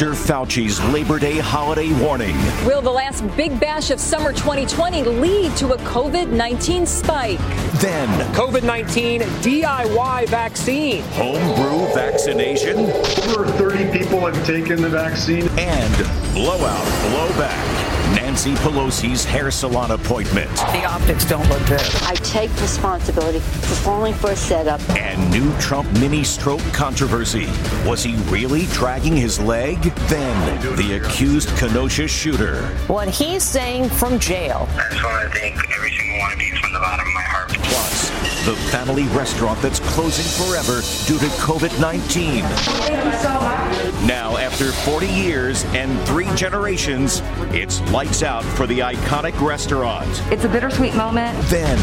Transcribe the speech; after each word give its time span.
Dr. 0.00 0.12
Fauci's 0.12 0.82
Labor 0.94 1.18
Day 1.18 1.36
holiday 1.36 1.92
warning. 2.00 2.34
Will 2.64 2.80
the 2.80 2.90
last 2.90 3.20
big 3.36 3.60
bash 3.60 3.90
of 3.90 4.00
summer 4.00 4.32
2020 4.32 5.02
lead 5.02 5.54
to 5.58 5.74
a 5.74 5.76
COVID 5.80 6.30
19 6.30 6.86
spike? 6.86 7.38
Then, 7.82 8.08
COVID 8.32 8.62
19 8.62 9.20
DIY 9.20 10.28
vaccine. 10.30 11.02
Homebrew 11.10 11.92
vaccination. 11.92 12.78
Over 12.78 13.46
30 13.58 13.92
people 13.92 14.20
have 14.20 14.46
taken 14.46 14.80
the 14.80 14.88
vaccine. 14.88 15.46
And 15.58 15.94
blowout 16.32 16.86
blowback. 17.12 17.89
Nancy 18.14 18.54
Pelosi's 18.54 19.24
hair 19.24 19.50
salon 19.50 19.92
appointment. 19.92 20.50
The 20.56 20.84
optics 20.84 21.24
don't 21.24 21.48
look 21.48 21.64
good. 21.66 21.80
I 22.02 22.14
take 22.16 22.50
responsibility 22.60 23.38
for 23.38 23.74
falling 23.76 24.14
for 24.14 24.30
a 24.30 24.36
setup. 24.36 24.80
And 24.90 25.30
new 25.30 25.56
Trump 25.58 25.90
mini 25.98 26.24
stroke 26.24 26.62
controversy. 26.72 27.46
Was 27.86 28.02
he 28.02 28.16
really 28.28 28.66
dragging 28.66 29.16
his 29.16 29.38
leg? 29.38 29.80
Then, 30.08 30.76
the 30.76 30.96
accused 30.96 31.48
Kenosha 31.56 32.08
shooter. 32.08 32.62
What 32.88 33.08
he's 33.08 33.42
saying 33.42 33.88
from 33.90 34.18
jail. 34.18 34.68
I 34.72 34.88
just 34.90 35.04
want 35.04 35.32
to 35.32 35.38
thank 35.38 35.56
every 35.76 35.90
single 35.92 36.18
one 36.18 36.32
of 36.32 36.40
you 36.40 36.56
from 36.56 36.72
the 36.72 36.80
bottom 36.80 37.06
of 37.06 37.14
my 37.14 37.22
heart. 37.22 37.48
Plus, 37.50 38.10
the 38.44 38.56
family 38.70 39.04
restaurant 39.08 39.60
that's 39.60 39.80
closing 39.80 40.24
forever 40.44 40.80
due 41.06 41.18
to 41.18 41.26
COVID 41.36 41.80
19. 41.80 42.42
Thank 42.42 43.04
you 43.04 43.20
so 43.20 43.34
much. 43.34 43.60
Now, 44.06 44.38
after 44.38 44.72
40 44.72 45.06
years 45.06 45.64
and 45.66 46.00
three 46.08 46.28
generations, 46.34 47.22
it's 47.52 47.80
lights 48.00 48.22
out 48.22 48.42
for 48.42 48.66
the 48.66 48.78
iconic 48.78 49.38
restaurant. 49.46 50.08
It's 50.32 50.44
a 50.44 50.48
bittersweet 50.48 50.94
moment. 50.94 51.36
Then, 51.50 51.76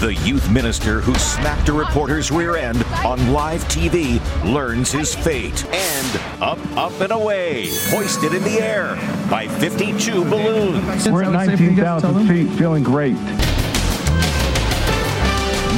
the 0.00 0.12
youth 0.24 0.50
minister 0.50 1.00
who 1.00 1.14
smacked 1.14 1.68
a 1.68 1.72
reporter's 1.72 2.32
rear 2.32 2.56
end 2.56 2.82
on 3.06 3.32
live 3.32 3.62
TV 3.66 4.18
learns 4.52 4.90
his 4.90 5.14
fate. 5.14 5.64
And 5.66 6.42
up, 6.42 6.58
up, 6.76 7.00
and 7.00 7.12
away, 7.12 7.68
hoisted 7.90 8.34
in 8.34 8.42
the 8.42 8.60
air 8.60 8.96
by 9.30 9.46
52 9.46 10.24
balloons. 10.24 11.08
We're 11.08 11.22
at 11.22 11.30
19,000 11.30 12.26
feet, 12.26 12.50
feeling 12.58 12.82
great. 12.82 13.14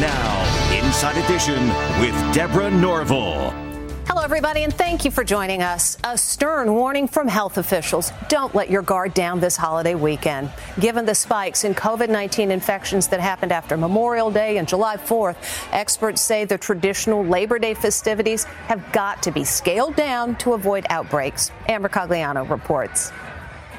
Now, 0.00 0.72
Inside 0.72 1.22
Edition 1.22 1.68
with 2.00 2.14
Deborah 2.32 2.70
Norville. 2.70 3.61
Hello, 4.22 4.36
everybody, 4.36 4.62
and 4.62 4.72
thank 4.72 5.04
you 5.04 5.10
for 5.10 5.24
joining 5.24 5.64
us. 5.64 5.98
A 6.04 6.16
stern 6.16 6.72
warning 6.74 7.08
from 7.08 7.26
health 7.26 7.58
officials 7.58 8.12
don't 8.28 8.54
let 8.54 8.70
your 8.70 8.80
guard 8.80 9.14
down 9.14 9.40
this 9.40 9.56
holiday 9.56 9.96
weekend. 9.96 10.48
Given 10.78 11.04
the 11.04 11.14
spikes 11.16 11.64
in 11.64 11.74
COVID 11.74 12.08
19 12.08 12.52
infections 12.52 13.08
that 13.08 13.18
happened 13.18 13.50
after 13.50 13.76
Memorial 13.76 14.30
Day 14.30 14.58
and 14.58 14.68
July 14.68 14.96
4th, 14.96 15.34
experts 15.72 16.22
say 16.22 16.44
the 16.44 16.56
traditional 16.56 17.24
Labor 17.24 17.58
Day 17.58 17.74
festivities 17.74 18.44
have 18.68 18.92
got 18.92 19.24
to 19.24 19.32
be 19.32 19.42
scaled 19.42 19.96
down 19.96 20.36
to 20.36 20.52
avoid 20.52 20.86
outbreaks. 20.88 21.50
Ann 21.66 21.82
Mercogliano 21.82 22.48
reports. 22.48 23.10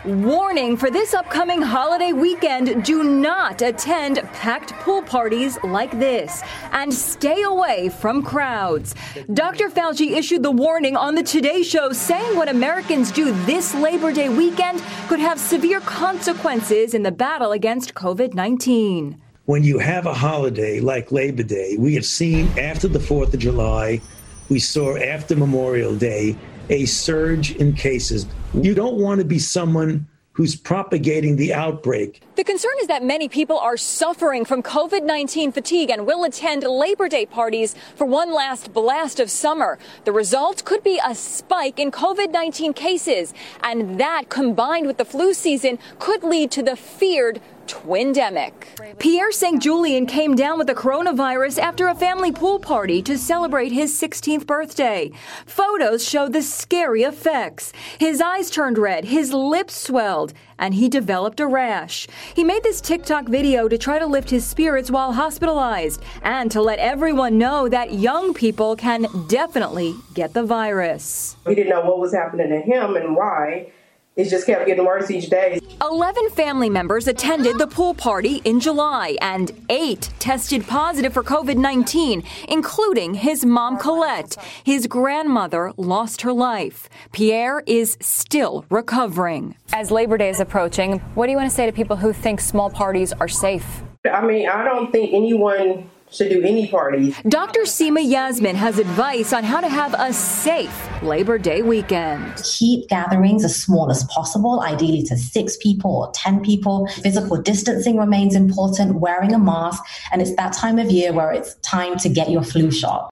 Warning 0.05 0.75
for 0.75 0.91
this 0.91 1.13
upcoming 1.13 1.61
holiday 1.61 2.11
weekend 2.11 2.83
do 2.83 3.05
not 3.05 3.61
attend 3.61 4.17
packed 4.33 4.73
pool 4.81 5.01
parties 5.01 5.57
like 5.63 5.97
this 5.97 6.43
and 6.73 6.93
stay 6.93 7.43
away 7.43 7.87
from 7.87 8.21
crowds. 8.21 8.95
Dr. 9.33 9.69
Fauci 9.69 10.11
issued 10.11 10.43
the 10.43 10.51
warning 10.51 10.97
on 10.97 11.15
the 11.15 11.23
Today 11.23 11.63
Show 11.63 11.93
saying 11.93 12.35
what 12.35 12.49
Americans 12.49 13.13
do 13.13 13.31
this 13.45 13.73
Labor 13.73 14.11
Day 14.11 14.27
weekend 14.27 14.83
could 15.07 15.21
have 15.21 15.39
severe 15.39 15.79
consequences 15.79 16.93
in 16.93 17.03
the 17.03 17.11
battle 17.11 17.53
against 17.53 17.93
COVID 17.93 18.33
19. 18.33 19.21
When 19.45 19.63
you 19.63 19.79
have 19.79 20.05
a 20.05 20.13
holiday 20.13 20.81
like 20.81 21.13
Labor 21.13 21.43
Day, 21.43 21.77
we 21.79 21.95
have 21.95 22.05
seen 22.05 22.49
after 22.59 22.89
the 22.89 22.99
4th 22.99 23.33
of 23.33 23.39
July, 23.39 24.01
we 24.49 24.59
saw 24.59 24.97
after 24.97 25.33
Memorial 25.37 25.95
Day 25.95 26.35
a 26.69 26.85
surge 26.85 27.55
in 27.55 27.73
cases. 27.73 28.25
You 28.53 28.73
don't 28.73 28.97
want 28.97 29.19
to 29.19 29.25
be 29.25 29.39
someone 29.39 30.07
who's 30.33 30.55
propagating 30.55 31.35
the 31.35 31.53
outbreak. 31.53 32.21
The 32.35 32.43
concern 32.43 32.71
is 32.81 32.87
that 32.87 33.03
many 33.03 33.29
people 33.29 33.57
are 33.59 33.77
suffering 33.77 34.45
from 34.45 34.63
COVID 34.63 35.03
19 35.03 35.51
fatigue 35.51 35.91
and 35.91 36.07
will 36.07 36.23
attend 36.23 36.63
Labor 36.63 37.07
Day 37.07 37.25
parties 37.25 37.75
for 37.95 38.05
one 38.05 38.33
last 38.33 38.73
blast 38.73 39.19
of 39.19 39.29
summer. 39.29 39.77
The 40.05 40.11
result 40.11 40.65
could 40.65 40.83
be 40.83 40.99
a 41.05 41.13
spike 41.13 41.79
in 41.79 41.91
COVID 41.91 42.31
19 42.31 42.73
cases, 42.73 43.33
and 43.63 43.99
that 43.99 44.29
combined 44.29 44.87
with 44.87 44.97
the 44.97 45.05
flu 45.05 45.33
season 45.33 45.77
could 45.99 46.23
lead 46.23 46.49
to 46.51 46.63
the 46.63 46.75
feared 46.75 47.39
twindemic. 47.67 48.53
Pierre 48.99 49.31
St. 49.31 49.61
Julian 49.61 50.05
came 50.05 50.35
down 50.35 50.57
with 50.57 50.67
the 50.67 50.75
coronavirus 50.75 51.59
after 51.59 51.87
a 51.87 51.95
family 51.95 52.31
pool 52.31 52.59
party 52.59 53.01
to 53.01 53.17
celebrate 53.17 53.71
his 53.71 53.99
16th 53.99 54.45
birthday. 54.45 55.11
Photos 55.45 56.07
show 56.07 56.29
the 56.29 56.41
scary 56.41 57.03
effects. 57.03 57.73
His 57.99 58.21
eyes 58.21 58.49
turned 58.49 58.77
red, 58.77 59.05
his 59.05 59.33
lips 59.33 59.75
swelled, 59.75 60.33
and 60.57 60.73
he 60.73 60.87
developed 60.89 61.39
a 61.39 61.47
rash. 61.47 62.07
He 62.35 62.43
made 62.43 62.63
this 62.63 62.81
TikTok 62.81 63.25
video 63.25 63.67
to 63.67 63.77
try 63.77 63.99
to 63.99 64.05
lift 64.05 64.29
his 64.29 64.45
spirits 64.45 64.91
while 64.91 65.13
hospitalized 65.13 66.01
and 66.21 66.51
to 66.51 66.61
let 66.61 66.79
everyone 66.79 67.37
know 67.37 67.67
that 67.69 67.93
young 67.93 68.33
people 68.33 68.75
can 68.75 69.07
definitely 69.27 69.95
get 70.13 70.33
the 70.33 70.43
virus. 70.43 71.35
We 71.45 71.55
didn't 71.55 71.69
know 71.69 71.81
what 71.81 71.99
was 71.99 72.13
happening 72.13 72.49
to 72.49 72.61
him 72.61 72.95
and 72.95 73.15
why 73.15 73.71
it 74.15 74.29
just 74.29 74.45
kept 74.45 74.67
getting 74.67 74.85
worse 74.85 75.09
each 75.09 75.29
day. 75.29 75.59
11 75.81 76.29
family 76.29 76.69
members 76.69 77.07
attended 77.07 77.57
the 77.57 77.67
pool 77.67 77.93
party 77.93 78.41
in 78.45 78.59
July, 78.59 79.17
and 79.21 79.51
eight 79.69 80.09
tested 80.19 80.65
positive 80.67 81.13
for 81.13 81.23
COVID 81.23 81.57
19, 81.57 82.23
including 82.47 83.15
his 83.15 83.45
mom, 83.45 83.77
Colette. 83.77 84.35
His 84.63 84.87
grandmother 84.87 85.73
lost 85.77 86.21
her 86.21 86.33
life. 86.33 86.89
Pierre 87.11 87.63
is 87.65 87.97
still 88.01 88.65
recovering. 88.69 89.55
As 89.73 89.91
Labor 89.91 90.17
Day 90.17 90.29
is 90.29 90.39
approaching, 90.39 90.99
what 91.15 91.25
do 91.25 91.31
you 91.31 91.37
want 91.37 91.49
to 91.49 91.55
say 91.55 91.65
to 91.65 91.71
people 91.71 91.95
who 91.95 92.13
think 92.13 92.39
small 92.39 92.69
parties 92.69 93.13
are 93.13 93.27
safe? 93.27 93.83
I 94.11 94.25
mean, 94.25 94.47
I 94.47 94.63
don't 94.63 94.91
think 94.91 95.13
anyone 95.13 95.89
should 96.13 96.29
do 96.29 96.41
any 96.43 96.67
parties. 96.67 97.19
Dr. 97.27 97.61
Seema 97.61 98.07
Yasmin 98.07 98.55
has 98.55 98.77
advice 98.77 99.33
on 99.33 99.43
how 99.43 99.59
to 99.59 99.67
have 99.67 99.95
a 99.97 100.13
safe 100.13 100.73
Labor 101.01 101.37
Day 101.37 101.61
weekend. 101.61 102.35
Keep 102.43 102.87
gatherings 102.87 103.43
as 103.43 103.55
small 103.55 103.89
as 103.91 104.03
possible, 104.05 104.61
ideally 104.61 105.03
to 105.03 105.17
six 105.17 105.57
people 105.57 105.95
or 105.95 106.11
10 106.13 106.41
people. 106.41 106.87
Physical 106.87 107.41
distancing 107.41 107.97
remains 107.97 108.35
important, 108.35 108.95
wearing 108.95 109.33
a 109.33 109.39
mask, 109.39 109.83
and 110.11 110.21
it's 110.21 110.35
that 110.35 110.53
time 110.53 110.79
of 110.79 110.91
year 110.91 111.11
where 111.11 111.31
it's 111.31 111.55
time 111.55 111.97
to 111.97 112.09
get 112.09 112.29
your 112.29 112.43
flu 112.43 112.71
shot. 112.71 113.09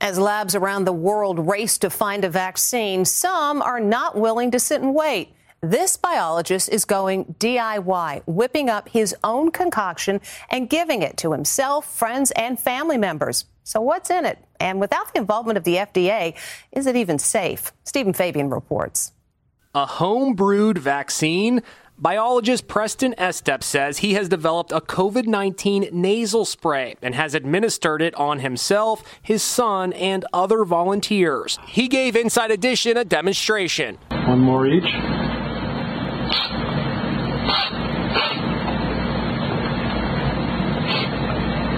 As 0.00 0.18
labs 0.18 0.54
around 0.54 0.84
the 0.84 0.92
world 0.92 1.48
race 1.48 1.78
to 1.78 1.88
find 1.88 2.24
a 2.24 2.28
vaccine, 2.28 3.04
some 3.04 3.62
are 3.62 3.80
not 3.80 4.16
willing 4.16 4.50
to 4.50 4.60
sit 4.60 4.82
and 4.82 4.94
wait. 4.94 5.30
This 5.64 5.96
biologist 5.96 6.68
is 6.68 6.84
going 6.84 7.36
DIY, 7.38 8.24
whipping 8.26 8.68
up 8.68 8.86
his 8.86 9.16
own 9.24 9.50
concoction 9.50 10.20
and 10.50 10.68
giving 10.68 11.00
it 11.00 11.16
to 11.18 11.32
himself, 11.32 11.86
friends, 11.86 12.30
and 12.32 12.60
family 12.60 12.98
members. 12.98 13.46
So, 13.62 13.80
what's 13.80 14.10
in 14.10 14.26
it? 14.26 14.36
And 14.60 14.78
without 14.78 15.14
the 15.14 15.20
involvement 15.20 15.56
of 15.56 15.64
the 15.64 15.76
FDA, 15.76 16.34
is 16.70 16.86
it 16.86 16.96
even 16.96 17.18
safe? 17.18 17.72
Stephen 17.82 18.12
Fabian 18.12 18.50
reports. 18.50 19.12
A 19.74 19.86
home 19.86 20.34
brewed 20.34 20.76
vaccine? 20.76 21.62
Biologist 21.96 22.68
Preston 22.68 23.14
Estep 23.16 23.62
says 23.62 23.98
he 23.98 24.12
has 24.14 24.28
developed 24.28 24.70
a 24.70 24.82
COVID 24.82 25.26
19 25.26 25.88
nasal 25.92 26.44
spray 26.44 26.96
and 27.00 27.14
has 27.14 27.34
administered 27.34 28.02
it 28.02 28.14
on 28.16 28.40
himself, 28.40 29.02
his 29.22 29.42
son, 29.42 29.94
and 29.94 30.26
other 30.30 30.66
volunteers. 30.66 31.58
He 31.66 31.88
gave 31.88 32.16
Inside 32.16 32.50
Edition 32.50 32.98
a 32.98 33.04
demonstration. 33.06 33.96
One 34.10 34.40
more 34.40 34.66
each. 34.66 35.23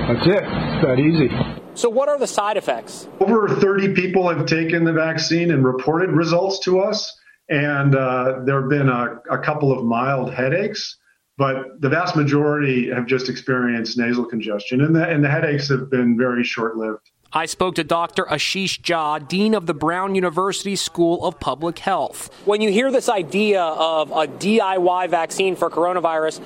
That's 0.08 0.26
it. 0.26 0.44
It's 0.44 0.85
that 0.85 0.99
easy. 0.99 1.31
So, 1.75 1.88
what 1.88 2.08
are 2.08 2.19
the 2.19 2.26
side 2.26 2.56
effects? 2.56 3.08
Over 3.20 3.49
30 3.49 3.94
people 3.94 4.29
have 4.29 4.47
taken 4.47 4.85
the 4.85 4.93
vaccine 4.93 5.50
and 5.50 5.64
reported 5.64 6.11
results 6.11 6.61
to 6.61 6.81
us, 6.81 7.12
and 7.49 7.94
uh, 7.94 8.41
there 8.44 8.61
have 8.61 8.70
been 8.70 8.88
a, 8.88 9.20
a 9.31 9.38
couple 9.38 9.73
of 9.73 9.85
mild 9.85 10.32
headaches 10.32 10.97
but 11.38 11.81
the 11.81 11.88
vast 11.88 12.17
majority 12.17 12.91
have 12.91 13.06
just 13.06 13.29
experienced 13.29 13.99
nasal 13.99 14.25
congestion, 14.25 14.81
and 14.81 14.97
the, 14.97 15.06
and 15.06 15.23
the 15.23 15.29
headaches 15.29 15.69
have 15.69 15.91
been 15.91 16.17
very 16.17 16.43
short 16.43 16.76
lived. 16.76 17.11
I 17.36 17.44
spoke 17.44 17.74
to 17.74 17.84
Dr. 17.84 18.24
Ashish 18.24 18.80
Jha, 18.80 19.28
Dean 19.28 19.52
of 19.52 19.66
the 19.66 19.74
Brown 19.74 20.14
University 20.14 20.74
School 20.74 21.22
of 21.22 21.38
Public 21.38 21.78
Health. 21.78 22.30
When 22.46 22.62
you 22.62 22.72
hear 22.72 22.90
this 22.90 23.10
idea 23.10 23.60
of 23.60 24.10
a 24.10 24.26
DIY 24.26 25.10
vaccine 25.10 25.54
for 25.54 25.68
coronavirus, 25.68 26.40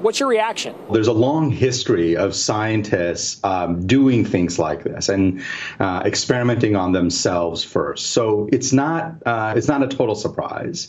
What's 0.00 0.18
your 0.18 0.28
reaction? 0.28 0.74
There's 0.92 1.06
a 1.06 1.12
long 1.12 1.52
history 1.52 2.16
of 2.16 2.34
scientists 2.34 3.38
um, 3.44 3.86
doing 3.86 4.24
things 4.24 4.58
like 4.58 4.82
this 4.82 5.08
and 5.08 5.44
uh, 5.78 6.02
experimenting 6.04 6.74
on 6.74 6.90
themselves 6.90 7.62
first. 7.62 8.10
So 8.10 8.48
it's 8.50 8.72
not 8.72 9.14
uh, 9.24 9.54
it's 9.56 9.68
not 9.68 9.84
a 9.84 9.86
total 9.86 10.16
surprise. 10.16 10.88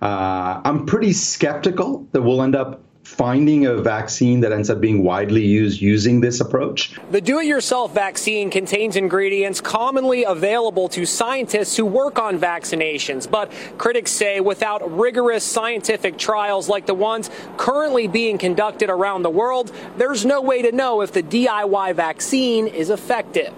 Uh, 0.00 0.60
I'm 0.64 0.86
pretty 0.86 1.12
skeptical 1.12 2.06
that 2.12 2.22
we'll 2.22 2.40
end 2.40 2.54
up 2.54 2.84
finding 3.04 3.66
a 3.66 3.76
vaccine 3.76 4.40
that 4.40 4.52
ends 4.52 4.70
up 4.70 4.80
being 4.80 5.02
widely 5.02 5.44
used 5.44 5.80
using 5.80 6.20
this 6.20 6.40
approach. 6.40 6.98
The 7.10 7.20
do 7.20 7.40
it 7.40 7.46
yourself 7.46 7.92
vaccine 7.92 8.50
contains 8.50 8.96
ingredients 8.96 9.60
commonly 9.60 10.24
available 10.24 10.88
to 10.90 11.04
scientists 11.04 11.76
who 11.76 11.84
work 11.84 12.18
on 12.18 12.38
vaccinations, 12.38 13.28
but 13.30 13.52
critics 13.76 14.12
say 14.12 14.40
without 14.40 14.96
rigorous 14.96 15.44
scientific 15.44 16.16
trials 16.16 16.68
like 16.68 16.86
the 16.86 16.94
ones 16.94 17.30
currently 17.56 18.06
being 18.06 18.38
conducted 18.38 18.88
around 18.88 19.22
the 19.22 19.30
world, 19.30 19.72
there's 19.96 20.24
no 20.24 20.40
way 20.40 20.62
to 20.62 20.72
know 20.72 21.00
if 21.00 21.12
the 21.12 21.22
DIY 21.22 21.94
vaccine 21.94 22.66
is 22.68 22.90
effective. 22.90 23.52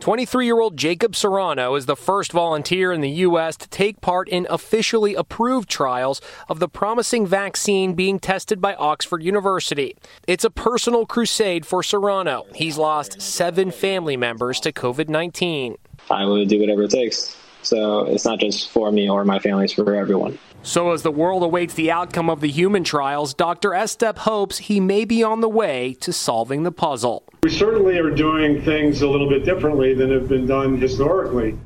23 0.00 0.46
year 0.46 0.58
old 0.58 0.78
Jacob 0.78 1.14
Serrano 1.14 1.74
is 1.74 1.84
the 1.84 1.94
first 1.94 2.32
volunteer 2.32 2.90
in 2.90 3.02
the 3.02 3.10
U.S. 3.10 3.54
to 3.58 3.68
take 3.68 4.00
part 4.00 4.30
in 4.30 4.46
officially 4.48 5.14
approved 5.14 5.68
trials 5.68 6.22
of 6.48 6.58
the 6.58 6.68
promising 6.68 7.26
vaccine 7.26 7.92
being 7.92 8.18
tested 8.18 8.62
by 8.62 8.74
Oxford 8.76 9.22
University. 9.22 9.94
It's 10.26 10.42
a 10.42 10.50
personal 10.50 11.04
crusade 11.04 11.66
for 11.66 11.82
Serrano. 11.82 12.46
He's 12.54 12.78
lost 12.78 13.20
seven 13.20 13.70
family 13.70 14.16
members 14.16 14.58
to 14.60 14.72
COVID 14.72 15.10
19. 15.10 15.76
I 16.10 16.24
will 16.24 16.46
do 16.46 16.58
whatever 16.58 16.84
it 16.84 16.92
takes. 16.92 17.36
So 17.62 18.06
it's 18.06 18.24
not 18.24 18.38
just 18.38 18.70
for 18.70 18.90
me 18.90 19.10
or 19.10 19.22
my 19.26 19.38
family, 19.38 19.64
it's 19.64 19.74
for 19.74 19.94
everyone. 19.94 20.38
So, 20.62 20.92
as 20.92 21.02
the 21.02 21.10
world 21.10 21.42
awaits 21.42 21.72
the 21.72 21.90
outcome 21.90 22.28
of 22.28 22.40
the 22.40 22.50
human 22.50 22.84
trials, 22.84 23.32
Dr. 23.32 23.70
Estep 23.70 24.18
hopes 24.18 24.58
he 24.58 24.78
may 24.78 25.06
be 25.06 25.22
on 25.22 25.40
the 25.40 25.48
way 25.48 25.94
to 26.00 26.12
solving 26.12 26.64
the 26.64 26.72
puzzle. 26.72 27.24
We 27.42 27.50
certainly 27.50 27.98
are 27.98 28.10
doing 28.10 28.62
things 28.62 29.00
a 29.00 29.08
little 29.08 29.28
bit 29.28 29.46
differently 29.46 29.94
than 29.94 30.10
have 30.10 30.28
been 30.28 30.46
done 30.46 30.78
historically. 30.78 31.56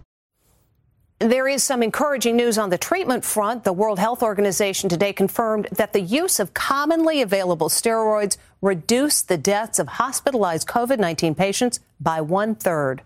There 1.19 1.49
is 1.49 1.65
some 1.65 1.83
encouraging 1.83 2.37
news 2.37 2.57
on 2.57 2.71
the 2.71 2.79
treatment 2.79 3.25
front. 3.25 3.65
The 3.65 3.73
World 3.73 3.99
Health 3.99 4.23
Organization 4.23 4.89
today 4.89 5.13
confirmed 5.13 5.69
that 5.73 5.93
the 5.93 6.01
use 6.01 6.39
of 6.39 6.55
commonly 6.55 7.21
available 7.21 7.69
steroids 7.69 8.37
reduced 8.61 9.29
the 9.29 9.39
deaths 9.39 9.79
of 9.79 9.89
hospitalized 9.89 10.69
COVID 10.69 10.99
19 10.99 11.35
patients 11.35 11.81
by 12.01 12.21
one 12.21 12.55
third. 12.55 13.03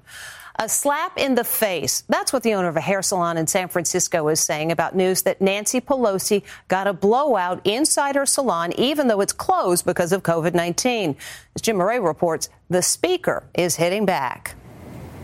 A 0.61 0.69
slap 0.69 1.17
in 1.17 1.37
the 1.37 1.45
face. 1.45 2.03
That's 2.09 2.33
what 2.33 2.43
the 2.43 2.55
owner 2.55 2.67
of 2.67 2.77
a 2.77 2.81
hair 2.81 3.01
salon 3.01 3.37
in 3.37 3.47
San 3.47 3.69
Francisco 3.69 4.27
is 4.27 4.41
saying 4.41 4.73
about 4.73 4.97
news 4.97 5.23
that 5.23 5.41
Nancy 5.41 5.81
Pelosi 5.81 6.43
got 6.67 6.89
a 6.89 6.93
blowout 6.93 7.65
inside 7.65 8.17
her 8.17 8.27
salon, 8.27 8.73
even 8.73 9.07
though 9.07 9.21
it's 9.21 9.33
closed 9.33 9.87
because 9.87 10.13
of 10.13 10.25
COVID 10.25 10.55
19. 10.55 11.15
As 11.55 11.63
Jim 11.63 11.77
Moret 11.77 12.03
reports, 12.03 12.49
the 12.69 12.83
speaker 12.83 13.45
is 13.55 13.77
hitting 13.77 14.05
back. 14.05 14.57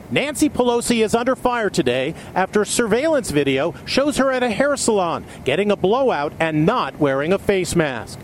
Nancy 0.08 0.48
Pelosi 0.48 1.04
is 1.04 1.16
under 1.16 1.34
fire 1.34 1.68
today 1.68 2.14
after 2.36 2.64
surveillance 2.64 3.32
video 3.32 3.74
shows 3.86 4.16
her 4.18 4.30
at 4.30 4.44
a 4.44 4.50
hair 4.50 4.76
salon 4.76 5.24
getting 5.44 5.72
a 5.72 5.76
blowout 5.76 6.32
and 6.38 6.64
not 6.64 6.96
wearing 7.00 7.32
a 7.32 7.38
face 7.40 7.74
mask. 7.74 8.20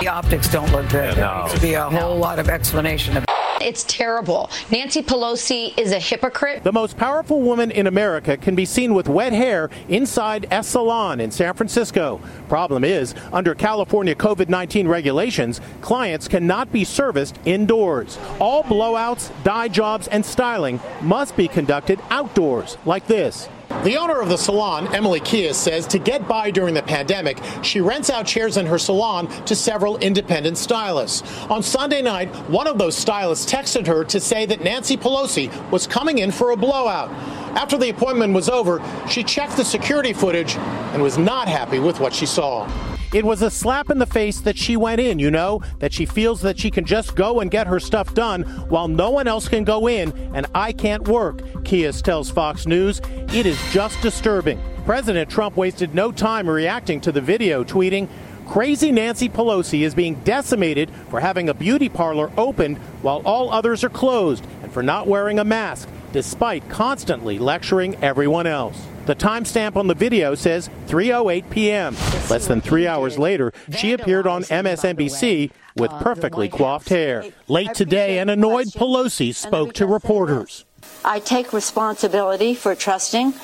The 0.00 0.08
optics 0.08 0.50
don't 0.50 0.72
look 0.72 0.88
good. 0.88 1.14
Yeah, 1.14 1.20
no. 1.20 1.34
There 1.34 1.42
needs 1.42 1.54
to 1.56 1.60
be 1.60 1.74
a 1.74 1.90
whole 1.90 2.16
lot 2.16 2.38
of 2.38 2.48
explanation. 2.48 3.18
Of- 3.18 3.26
it's 3.64 3.84
terrible. 3.84 4.50
Nancy 4.70 5.02
Pelosi 5.02 5.76
is 5.78 5.92
a 5.92 5.98
hypocrite. 5.98 6.62
The 6.62 6.72
most 6.72 6.96
powerful 6.96 7.40
woman 7.40 7.70
in 7.70 7.86
America 7.86 8.36
can 8.36 8.54
be 8.54 8.66
seen 8.66 8.92
with 8.92 9.08
wet 9.08 9.32
hair 9.32 9.70
inside 9.88 10.46
a 10.50 10.62
salon 10.62 11.18
in 11.18 11.30
San 11.30 11.54
Francisco. 11.54 12.20
Problem 12.48 12.84
is, 12.84 13.14
under 13.32 13.54
California 13.54 14.14
COVID 14.14 14.48
19 14.48 14.86
regulations, 14.86 15.60
clients 15.80 16.28
cannot 16.28 16.70
be 16.72 16.84
serviced 16.84 17.38
indoors. 17.46 18.18
All 18.38 18.62
blowouts, 18.62 19.30
dye 19.44 19.68
jobs, 19.68 20.08
and 20.08 20.24
styling 20.24 20.78
must 21.00 21.34
be 21.36 21.48
conducted 21.48 21.98
outdoors, 22.10 22.76
like 22.84 23.06
this. 23.06 23.48
The 23.82 23.96
owner 23.96 24.20
of 24.20 24.28
the 24.28 24.38
salon, 24.38 24.94
Emily 24.94 25.20
Kious, 25.20 25.56
says 25.56 25.86
to 25.88 25.98
get 25.98 26.26
by 26.26 26.50
during 26.50 26.72
the 26.74 26.82
pandemic, 26.82 27.38
she 27.62 27.80
rents 27.80 28.08
out 28.08 28.26
chairs 28.26 28.56
in 28.56 28.64
her 28.66 28.78
salon 28.78 29.28
to 29.44 29.54
several 29.54 29.98
independent 29.98 30.56
stylists. 30.56 31.22
On 31.50 31.62
Sunday 31.62 32.00
night, 32.00 32.28
one 32.48 32.66
of 32.66 32.78
those 32.78 32.96
stylists 32.96 33.50
texted 33.50 33.86
her 33.86 34.04
to 34.04 34.20
say 34.20 34.46
that 34.46 34.62
Nancy 34.62 34.96
Pelosi 34.96 35.50
was 35.70 35.86
coming 35.86 36.18
in 36.18 36.30
for 36.30 36.52
a 36.52 36.56
blowout. 36.56 37.10
After 37.56 37.76
the 37.76 37.90
appointment 37.90 38.32
was 38.32 38.48
over, 38.48 38.82
she 39.08 39.22
checked 39.22 39.56
the 39.56 39.64
security 39.64 40.12
footage 40.12 40.56
and 40.56 41.02
was 41.02 41.18
not 41.18 41.48
happy 41.48 41.78
with 41.78 42.00
what 42.00 42.14
she 42.14 42.26
saw. 42.26 42.66
It 43.14 43.24
was 43.24 43.42
a 43.42 43.50
slap 43.50 43.90
in 43.90 43.98
the 44.00 44.06
face 44.06 44.40
that 44.40 44.58
she 44.58 44.76
went 44.76 45.00
in, 45.00 45.20
you 45.20 45.30
know, 45.30 45.62
that 45.78 45.92
she 45.92 46.04
feels 46.04 46.40
that 46.40 46.58
she 46.58 46.68
can 46.68 46.84
just 46.84 47.14
go 47.14 47.38
and 47.38 47.48
get 47.48 47.68
her 47.68 47.78
stuff 47.78 48.12
done 48.12 48.42
while 48.68 48.88
no 48.88 49.10
one 49.10 49.28
else 49.28 49.46
can 49.46 49.62
go 49.62 49.88
in 49.88 50.10
and 50.34 50.46
I 50.52 50.72
can't 50.72 51.06
work, 51.06 51.38
Kious 51.62 52.02
tells 52.02 52.28
Fox 52.28 52.66
News. 52.66 53.00
It 53.32 53.46
is 53.46 53.56
just 53.70 54.00
disturbing. 54.00 54.60
President 54.84 55.30
Trump 55.30 55.56
wasted 55.56 55.94
no 55.94 56.10
time 56.10 56.50
reacting 56.50 57.00
to 57.02 57.12
the 57.12 57.20
video, 57.20 57.62
tweeting, 57.62 58.08
Crazy 58.48 58.90
Nancy 58.90 59.28
Pelosi 59.28 59.82
is 59.82 59.94
being 59.94 60.16
decimated 60.24 60.90
for 61.08 61.20
having 61.20 61.48
a 61.48 61.54
beauty 61.54 61.88
parlor 61.88 62.32
opened 62.36 62.78
while 63.00 63.22
all 63.24 63.52
others 63.52 63.84
are 63.84 63.90
closed 63.90 64.44
and 64.64 64.72
for 64.72 64.82
not 64.82 65.06
wearing 65.06 65.38
a 65.38 65.44
mask, 65.44 65.88
despite 66.12 66.68
constantly 66.68 67.38
lecturing 67.38 67.94
everyone 68.02 68.48
else. 68.48 68.88
The 69.06 69.14
timestamp 69.14 69.76
on 69.76 69.86
the 69.86 69.94
video 69.94 70.34
says 70.34 70.70
3:08 70.86 71.50
p.m. 71.50 71.94
Less 72.30 72.46
than 72.46 72.62
3 72.62 72.86
hours 72.86 73.18
later, 73.18 73.52
she 73.76 73.92
appeared 73.92 74.26
on 74.26 74.44
MSNBC 74.44 75.50
with 75.76 75.90
perfectly 76.00 76.48
coiffed 76.48 76.88
hair. 76.88 77.24
Late 77.46 77.74
today, 77.74 78.18
an 78.18 78.30
annoyed 78.30 78.68
Pelosi 78.68 79.34
spoke 79.34 79.74
to 79.74 79.86
reporters. 79.86 80.64
I 81.04 81.20
take 81.20 81.52
responsibility 81.52 82.54
for 82.54 82.74
trusting 82.74 83.34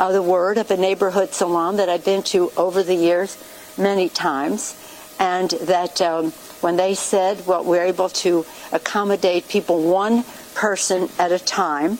uh, 0.00 0.12
the 0.12 0.22
word 0.22 0.56
of 0.56 0.70
a 0.70 0.78
neighborhood 0.78 1.34
salon 1.34 1.76
that 1.76 1.90
I've 1.90 2.06
been 2.06 2.22
to 2.34 2.50
over 2.56 2.82
the 2.82 2.94
years 2.94 3.36
many 3.76 4.08
times, 4.08 4.74
and 5.18 5.50
that 5.50 6.00
um, 6.00 6.30
when 6.62 6.76
they 6.76 6.94
said, 6.94 7.46
well, 7.46 7.64
we're 7.64 7.84
able 7.84 8.08
to 8.08 8.46
accommodate 8.72 9.46
people 9.48 9.82
one 9.82 10.24
person 10.54 11.10
at 11.18 11.32
a 11.32 11.38
time, 11.38 11.98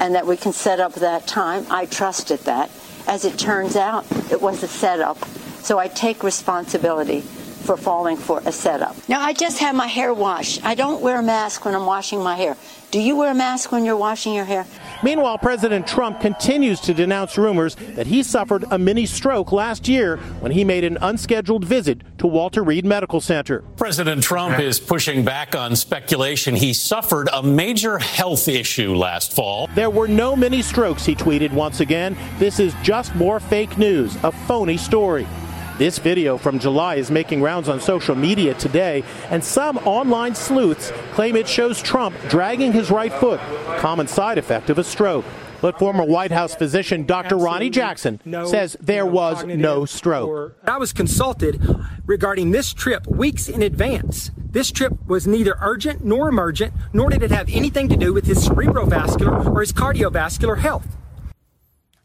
and 0.00 0.14
that 0.14 0.26
we 0.26 0.36
can 0.36 0.52
set 0.52 0.80
up 0.80 0.94
that 0.94 1.26
time. 1.26 1.66
I 1.70 1.86
trusted 1.86 2.40
that. 2.40 2.70
As 3.06 3.24
it 3.24 3.38
turns 3.38 3.76
out, 3.76 4.06
it 4.30 4.40
was 4.40 4.62
a 4.62 4.68
setup. 4.68 5.24
So 5.62 5.78
I 5.78 5.88
take 5.88 6.22
responsibility 6.22 7.20
for 7.20 7.76
falling 7.76 8.16
for 8.16 8.42
a 8.44 8.52
setup. 8.52 8.96
Now, 9.08 9.20
I 9.20 9.32
just 9.32 9.58
have 9.60 9.74
my 9.74 9.86
hair 9.86 10.12
washed. 10.12 10.64
I 10.64 10.74
don't 10.74 11.00
wear 11.00 11.20
a 11.20 11.22
mask 11.22 11.64
when 11.64 11.74
I'm 11.74 11.86
washing 11.86 12.22
my 12.22 12.36
hair. 12.36 12.56
Do 12.90 13.00
you 13.00 13.16
wear 13.16 13.30
a 13.30 13.34
mask 13.34 13.72
when 13.72 13.84
you're 13.84 13.96
washing 13.96 14.34
your 14.34 14.44
hair? 14.44 14.66
Meanwhile, 15.02 15.38
President 15.38 15.86
Trump 15.86 16.20
continues 16.20 16.80
to 16.80 16.94
denounce 16.94 17.36
rumors 17.36 17.74
that 17.74 18.06
he 18.06 18.22
suffered 18.22 18.64
a 18.70 18.78
mini 18.78 19.06
stroke 19.06 19.52
last 19.52 19.88
year 19.88 20.18
when 20.40 20.52
he 20.52 20.64
made 20.64 20.84
an 20.84 20.96
unscheduled 21.00 21.64
visit 21.64 22.02
to 22.18 22.26
Walter 22.26 22.62
Reed 22.62 22.86
Medical 22.86 23.20
Center. 23.20 23.64
President 23.76 24.22
Trump 24.22 24.60
is 24.60 24.78
pushing 24.78 25.24
back 25.24 25.56
on 25.56 25.74
speculation 25.74 26.54
he 26.54 26.72
suffered 26.72 27.28
a 27.32 27.42
major 27.42 27.98
health 27.98 28.46
issue 28.46 28.94
last 28.94 29.32
fall. 29.32 29.68
There 29.74 29.90
were 29.90 30.08
no 30.08 30.36
mini 30.36 30.62
strokes, 30.62 31.04
he 31.04 31.14
tweeted 31.14 31.52
once 31.52 31.80
again. 31.80 32.16
This 32.38 32.60
is 32.60 32.74
just 32.82 33.14
more 33.16 33.40
fake 33.40 33.76
news, 33.78 34.16
a 34.22 34.30
phony 34.30 34.76
story. 34.76 35.26
This 35.82 35.98
video 35.98 36.38
from 36.38 36.60
July 36.60 36.94
is 36.94 37.10
making 37.10 37.42
rounds 37.42 37.68
on 37.68 37.80
social 37.80 38.14
media 38.14 38.54
today, 38.54 39.02
and 39.30 39.42
some 39.42 39.78
online 39.78 40.36
sleuths 40.36 40.92
claim 41.10 41.34
it 41.34 41.48
shows 41.48 41.82
Trump 41.82 42.14
dragging 42.28 42.72
his 42.72 42.88
right 42.88 43.12
foot, 43.12 43.40
common 43.78 44.06
side 44.06 44.38
effect 44.38 44.70
of 44.70 44.78
a 44.78 44.84
stroke. 44.84 45.24
But 45.60 45.80
former 45.80 46.04
White 46.04 46.30
House 46.30 46.54
physician 46.54 47.04
Dr. 47.04 47.36
Ronny 47.36 47.68
Jackson 47.68 48.20
no, 48.24 48.46
says 48.46 48.76
there 48.80 49.04
no 49.04 49.10
was 49.10 49.44
no 49.44 49.84
stroke. 49.84 50.56
I 50.62 50.78
was 50.78 50.92
consulted 50.92 51.60
regarding 52.06 52.52
this 52.52 52.72
trip 52.72 53.04
weeks 53.08 53.48
in 53.48 53.60
advance. 53.60 54.30
This 54.36 54.70
trip 54.70 54.92
was 55.08 55.26
neither 55.26 55.58
urgent 55.60 56.04
nor 56.04 56.28
emergent, 56.28 56.74
nor 56.92 57.10
did 57.10 57.24
it 57.24 57.32
have 57.32 57.48
anything 57.48 57.88
to 57.88 57.96
do 57.96 58.14
with 58.14 58.26
his 58.26 58.48
cerebrovascular 58.48 59.52
or 59.52 59.58
his 59.58 59.72
cardiovascular 59.72 60.58
health. 60.58 60.96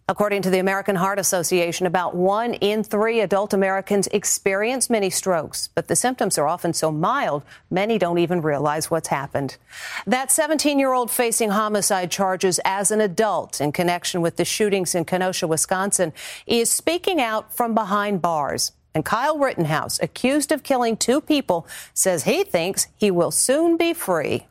According 0.09 0.43
to 0.43 0.49
the 0.49 0.59
American 0.59 0.95
Heart 0.95 1.19
Association, 1.19 1.85
about 1.85 2.15
one 2.15 2.53
in 2.53 2.81
three 2.81 3.19
adult 3.19 3.53
Americans 3.53 4.07
experience 4.07 4.89
mini 4.89 5.09
strokes, 5.09 5.67
but 5.67 5.89
the 5.89 5.97
symptoms 5.97 6.37
are 6.37 6.47
often 6.47 6.71
so 6.71 6.93
mild, 6.93 7.43
many 7.69 7.97
don't 7.97 8.17
even 8.17 8.41
realize 8.41 8.89
what's 8.89 9.09
happened. 9.09 9.57
That 10.05 10.31
17 10.31 10.79
year 10.79 10.93
old 10.93 11.11
facing 11.11 11.49
homicide 11.49 12.09
charges 12.09 12.57
as 12.63 12.89
an 12.89 13.01
adult 13.01 13.59
in 13.59 13.73
connection 13.73 14.21
with 14.21 14.37
the 14.37 14.45
shootings 14.45 14.95
in 14.95 15.03
Kenosha, 15.03 15.45
Wisconsin, 15.45 16.13
is 16.45 16.71
speaking 16.71 17.19
out 17.19 17.53
from 17.53 17.75
behind 17.75 18.21
bars. 18.21 18.71
And 18.95 19.03
Kyle 19.03 19.37
Rittenhouse, 19.37 19.99
accused 20.01 20.53
of 20.53 20.63
killing 20.63 20.95
two 20.95 21.19
people, 21.19 21.67
says 21.93 22.23
he 22.23 22.45
thinks 22.45 22.87
he 22.95 23.11
will 23.11 23.31
soon 23.31 23.75
be 23.75 23.93
free. 23.93 24.47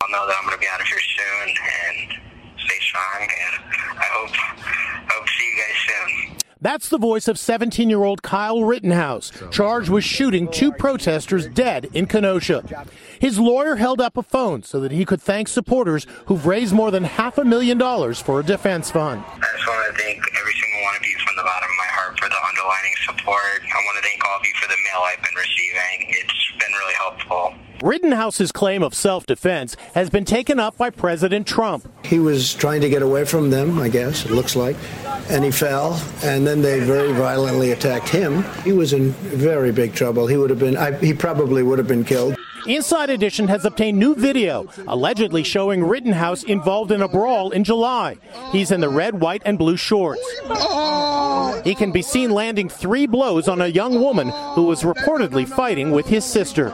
I'll 0.00 0.10
know 0.10 0.28
that 0.28 0.36
I'm 0.38 0.46
going 0.46 0.56
to 0.56 0.60
be 0.60 0.68
out 0.72 0.80
of 0.80 0.86
here 0.86 0.98
soon 1.00 1.48
and 1.48 2.22
stay 2.56 2.78
strong. 2.80 3.22
And 3.22 3.98
I 3.98 4.06
hope, 4.12 4.91
you 5.52 5.62
guys 5.62 6.28
soon. 6.28 6.36
That's 6.62 6.88
the 6.88 6.98
voice 6.98 7.26
of 7.26 7.40
17 7.40 7.90
year 7.90 8.04
old 8.04 8.22
Kyle 8.22 8.62
Rittenhouse, 8.62 9.32
charged 9.50 9.90
with 9.90 10.04
shooting 10.04 10.46
two 10.46 10.70
protesters 10.70 11.48
dead 11.48 11.88
in 11.92 12.06
Kenosha. 12.06 12.86
His 13.18 13.40
lawyer 13.40 13.74
held 13.76 14.00
up 14.00 14.16
a 14.16 14.22
phone 14.22 14.62
so 14.62 14.78
that 14.78 14.92
he 14.92 15.04
could 15.04 15.20
thank 15.20 15.48
supporters 15.48 16.06
who've 16.26 16.46
raised 16.46 16.72
more 16.72 16.92
than 16.92 17.02
half 17.02 17.36
a 17.36 17.44
million 17.44 17.78
dollars 17.78 18.20
for 18.20 18.38
a 18.38 18.44
defense 18.44 18.92
fund. 18.92 19.24
I 19.26 19.40
just 19.42 19.66
want 19.66 19.90
to 19.90 20.02
thank 20.02 20.22
every 20.38 20.54
single 20.54 20.82
one 20.86 20.94
of 20.94 21.02
you 21.02 21.18
from 21.26 21.34
the 21.34 21.42
bottom 21.42 21.66
of 21.66 21.78
my 21.82 21.90
heart 21.98 22.14
for 22.20 22.28
the 22.30 22.40
underlining 22.46 22.94
support. 23.10 23.58
I 23.66 23.78
want 23.82 23.96
to 23.98 24.02
thank 24.06 24.24
all 24.24 24.38
of 24.38 24.46
you 24.46 24.54
for 24.62 24.68
the 24.68 24.78
mail 24.86 25.02
I've 25.02 25.18
been 25.18 25.34
receiving. 25.34 26.14
It's 26.14 26.52
been 26.62 26.72
really 26.78 26.94
helpful. 26.94 27.54
Rittenhouse's 27.82 28.52
claim 28.52 28.84
of 28.84 28.94
self 28.94 29.26
defense 29.26 29.76
has 29.94 30.08
been 30.08 30.24
taken 30.24 30.60
up 30.60 30.76
by 30.76 30.90
President 30.90 31.48
Trump. 31.48 31.92
He 32.04 32.20
was 32.20 32.54
trying 32.54 32.80
to 32.82 32.88
get 32.88 33.02
away 33.02 33.24
from 33.24 33.50
them, 33.50 33.80
I 33.80 33.88
guess, 33.88 34.24
it 34.24 34.30
looks 34.30 34.54
like, 34.54 34.76
and 35.28 35.44
he 35.44 35.50
fell, 35.50 36.00
and 36.22 36.46
then 36.46 36.62
they 36.62 36.78
very 36.78 37.12
violently 37.12 37.72
attacked 37.72 38.08
him. 38.08 38.44
He 38.62 38.72
was 38.72 38.92
in 38.92 39.10
very 39.10 39.72
big 39.72 39.94
trouble. 39.94 40.28
He 40.28 40.36
would 40.36 40.50
have 40.50 40.60
been, 40.60 40.76
I, 40.76 40.92
he 40.98 41.12
probably 41.12 41.64
would 41.64 41.78
have 41.78 41.88
been 41.88 42.04
killed. 42.04 42.36
Inside 42.68 43.10
Edition 43.10 43.48
has 43.48 43.64
obtained 43.64 43.98
new 43.98 44.14
video 44.14 44.68
allegedly 44.86 45.42
showing 45.42 45.82
Rittenhouse 45.82 46.44
involved 46.44 46.92
in 46.92 47.02
a 47.02 47.08
brawl 47.08 47.50
in 47.50 47.64
July. 47.64 48.16
He's 48.52 48.70
in 48.70 48.80
the 48.80 48.88
red, 48.88 49.20
white, 49.20 49.42
and 49.44 49.58
blue 49.58 49.76
shorts. 49.76 50.22
He 51.64 51.74
can 51.74 51.90
be 51.90 52.02
seen 52.02 52.30
landing 52.30 52.68
three 52.68 53.06
blows 53.06 53.48
on 53.48 53.60
a 53.60 53.66
young 53.66 54.00
woman 54.00 54.28
who 54.54 54.62
was 54.66 54.82
reportedly 54.82 55.48
fighting 55.48 55.90
with 55.90 56.06
his 56.06 56.24
sister. 56.24 56.72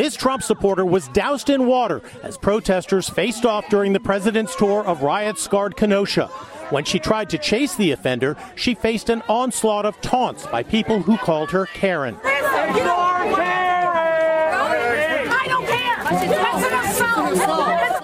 This 0.00 0.16
Trump 0.16 0.42
supporter 0.42 0.86
was 0.86 1.08
doused 1.08 1.50
in 1.50 1.66
water 1.66 2.00
as 2.22 2.38
protesters 2.38 3.10
faced 3.10 3.44
off 3.44 3.68
during 3.68 3.92
the 3.92 4.00
president's 4.00 4.56
tour 4.56 4.82
of 4.82 5.02
riot 5.02 5.38
scarred 5.38 5.76
Kenosha. 5.76 6.28
When 6.70 6.84
she 6.84 6.98
tried 6.98 7.28
to 7.28 7.36
chase 7.36 7.74
the 7.74 7.90
offender, 7.90 8.34
she 8.54 8.74
faced 8.74 9.10
an 9.10 9.22
onslaught 9.28 9.84
of 9.84 10.00
taunts 10.00 10.46
by 10.46 10.62
people 10.62 11.02
who 11.02 11.18
called 11.18 11.50
her 11.50 11.66
Karen. 11.66 12.14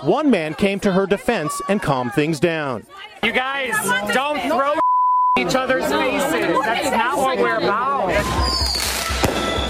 One 0.03 0.31
man 0.31 0.53
came 0.53 0.79
to 0.81 0.93
her 0.93 1.07
defense 1.07 1.63
and 1.71 1.81
calmed 1.81 2.13
things 2.13 2.39
down. 2.39 2.85
You 3.23 3.33
guys, 3.33 3.73
don't 4.13 4.39
throw 4.43 4.75
each 5.39 5.55
other's 5.55 5.87
faces. 5.87 6.61
That's 6.63 6.91
not 6.91 7.17
what 7.17 7.39
we're 7.39 7.57
about. 7.57 8.66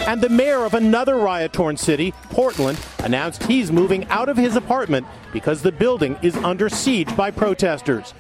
And 0.06 0.20
the 0.20 0.28
mayor 0.28 0.64
of 0.64 0.74
another 0.74 1.16
riot 1.16 1.52
torn 1.52 1.76
city, 1.76 2.12
Portland, 2.30 2.78
announced 3.00 3.42
he's 3.42 3.72
moving 3.72 4.04
out 4.04 4.28
of 4.28 4.36
his 4.36 4.54
apartment 4.54 5.04
because 5.32 5.62
the 5.62 5.72
building 5.72 6.16
is 6.22 6.36
under 6.36 6.68
siege 6.68 7.14
by 7.16 7.32
protesters. 7.32 8.14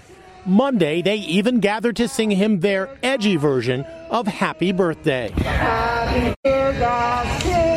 Monday, 0.44 1.00
they 1.00 1.16
even 1.16 1.60
gathered 1.60 1.96
to 1.96 2.08
sing 2.08 2.32
him 2.32 2.58
their 2.58 2.88
edgy 3.02 3.36
version 3.36 3.82
of 4.10 4.26
Happy 4.26 4.72
Birthday. 4.72 5.30
Happy 5.30 6.34
birthday 6.42 7.75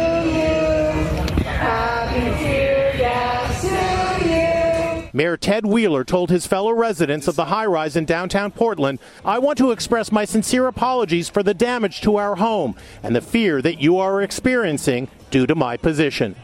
Mayor 5.20 5.36
Ted 5.36 5.66
Wheeler 5.66 6.06
told 6.06 6.30
his 6.30 6.48
fellow 6.48 6.72
residents 6.72 7.28
of 7.28 7.36
the 7.36 7.44
high 7.44 7.66
rise 7.66 7.98
in 7.98 8.06
downtown 8.06 8.52
Portland, 8.52 9.00
I 9.26 9.38
want 9.38 9.58
to 9.58 9.72
express 9.72 10.14
my 10.14 10.24
sincere 10.24 10.66
apologies 10.66 11.28
for 11.28 11.44
the 11.44 11.54
damage 11.54 12.00
to 12.04 12.16
our 12.16 12.38
home 12.38 12.78
and 13.04 13.14
the 13.14 13.20
fear 13.20 13.62
that 13.62 13.82
you 13.82 13.98
are 13.98 14.22
experiencing 14.22 15.10
due 15.30 15.46
to 15.46 15.56
my 15.56 15.76
position. 15.76 16.38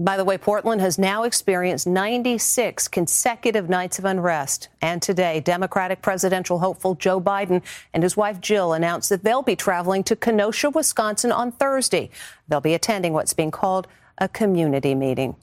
By 0.00 0.16
the 0.16 0.24
way, 0.24 0.36
Portland 0.36 0.80
has 0.80 0.98
now 0.98 1.22
experienced 1.22 1.86
96 1.86 2.88
consecutive 2.88 3.68
nights 3.68 4.00
of 4.00 4.04
unrest. 4.04 4.68
And 4.82 5.00
today, 5.00 5.38
Democratic 5.38 6.02
presidential 6.02 6.58
hopeful 6.58 6.96
Joe 6.96 7.20
Biden 7.20 7.62
and 7.94 8.02
his 8.02 8.16
wife 8.16 8.40
Jill 8.40 8.72
announced 8.72 9.10
that 9.10 9.22
they'll 9.22 9.42
be 9.42 9.54
traveling 9.54 10.02
to 10.04 10.16
Kenosha, 10.16 10.70
Wisconsin 10.70 11.30
on 11.30 11.52
Thursday. 11.52 12.10
They'll 12.48 12.60
be 12.60 12.74
attending 12.74 13.12
what's 13.12 13.32
being 13.32 13.52
called 13.52 13.86
a 14.18 14.28
community 14.28 14.96
meeting. 14.96 15.36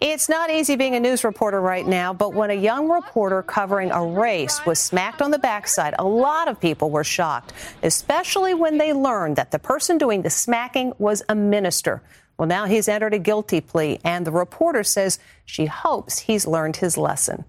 It's 0.00 0.30
not 0.30 0.48
easy 0.48 0.76
being 0.76 0.94
a 0.94 1.00
news 1.00 1.24
reporter 1.24 1.60
right 1.60 1.86
now, 1.86 2.14
but 2.14 2.32
when 2.32 2.48
a 2.48 2.54
young 2.54 2.88
reporter 2.88 3.42
covering 3.42 3.90
a 3.90 4.02
race 4.02 4.64
was 4.64 4.78
smacked 4.78 5.20
on 5.20 5.30
the 5.30 5.38
backside, 5.38 5.94
a 5.98 6.04
lot 6.04 6.48
of 6.48 6.58
people 6.58 6.88
were 6.88 7.04
shocked, 7.04 7.52
especially 7.82 8.54
when 8.54 8.78
they 8.78 8.94
learned 8.94 9.36
that 9.36 9.50
the 9.50 9.58
person 9.58 9.98
doing 9.98 10.22
the 10.22 10.30
smacking 10.30 10.94
was 10.98 11.22
a 11.28 11.34
minister. 11.34 12.00
Well, 12.38 12.48
now 12.48 12.64
he's 12.64 12.88
entered 12.88 13.12
a 13.12 13.18
guilty 13.18 13.60
plea, 13.60 14.00
and 14.02 14.26
the 14.26 14.32
reporter 14.32 14.84
says 14.84 15.18
she 15.44 15.66
hopes 15.66 16.20
he's 16.20 16.46
learned 16.46 16.76
his 16.76 16.96
lesson. 16.96 17.44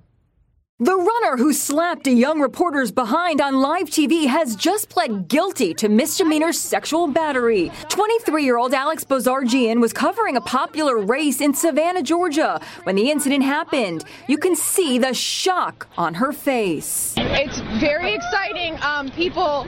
The 0.81 0.97
runner 0.97 1.37
who 1.37 1.53
slapped 1.53 2.07
a 2.07 2.11
young 2.11 2.41
reporter's 2.41 2.91
behind 2.91 3.39
on 3.39 3.61
live 3.61 3.85
TV 3.85 4.25
has 4.25 4.55
just 4.55 4.89
pled 4.89 5.27
guilty 5.27 5.75
to 5.75 5.87
misdemeanor 5.87 6.51
sexual 6.51 7.07
battery. 7.07 7.71
23 7.89 8.43
year 8.43 8.57
old 8.57 8.73
Alex 8.73 9.03
Bozarjian 9.03 9.79
was 9.79 9.93
covering 9.93 10.37
a 10.37 10.41
popular 10.41 10.97
race 10.97 11.39
in 11.39 11.53
Savannah, 11.53 12.01
Georgia, 12.01 12.59
when 12.81 12.95
the 12.95 13.11
incident 13.11 13.43
happened. 13.43 14.05
You 14.27 14.39
can 14.39 14.55
see 14.55 14.97
the 14.97 15.13
shock 15.13 15.87
on 15.99 16.15
her 16.15 16.31
face. 16.31 17.13
It's 17.15 17.59
very 17.79 18.15
exciting. 18.15 18.81
Um, 18.81 19.11
people. 19.11 19.67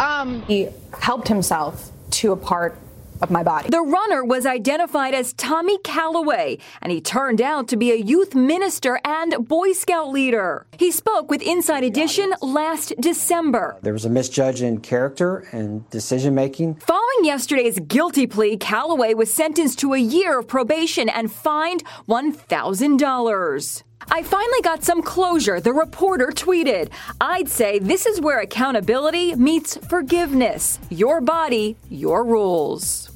Um, 0.00 0.40
he 0.48 0.70
helped 0.98 1.28
himself 1.28 1.90
to 2.12 2.32
a 2.32 2.36
part 2.38 2.78
of 3.22 3.30
my 3.30 3.42
body. 3.42 3.68
The 3.70 3.80
runner 3.80 4.24
was 4.24 4.44
identified 4.44 5.14
as 5.14 5.32
Tommy 5.34 5.78
Callaway, 5.78 6.58
and 6.82 6.92
he 6.92 7.00
turned 7.00 7.40
out 7.40 7.68
to 7.68 7.76
be 7.76 7.92
a 7.92 7.96
youth 7.96 8.34
minister 8.34 9.00
and 9.04 9.48
Boy 9.48 9.72
Scout 9.72 10.10
leader. 10.10 10.66
He 10.76 10.90
spoke 10.90 11.30
with 11.30 11.40
Inside 11.42 11.84
Edition 11.84 12.34
last 12.42 12.92
December. 13.00 13.74
Uh, 13.76 13.80
there 13.82 13.92
was 13.92 14.04
a 14.04 14.10
misjudge 14.10 14.62
in 14.62 14.80
character 14.80 15.46
and 15.52 15.88
decision 15.90 16.34
making. 16.34 16.74
Following 16.76 17.24
yesterday's 17.24 17.78
guilty 17.78 18.26
plea, 18.26 18.56
Callaway 18.56 19.14
was 19.14 19.32
sentenced 19.32 19.78
to 19.80 19.94
a 19.94 19.98
year 19.98 20.40
of 20.40 20.48
probation 20.48 21.08
and 21.08 21.30
fined 21.32 21.82
$1,000. 22.08 23.82
I 24.10 24.22
finally 24.22 24.60
got 24.62 24.82
some 24.82 25.02
closure, 25.02 25.60
the 25.60 25.72
reporter 25.72 26.28
tweeted. 26.34 26.90
I'd 27.20 27.48
say 27.48 27.78
this 27.78 28.04
is 28.06 28.20
where 28.20 28.40
accountability 28.40 29.36
meets 29.36 29.76
forgiveness. 29.76 30.80
Your 30.90 31.20
body, 31.20 31.76
your 31.88 32.24
rules. 32.24 33.11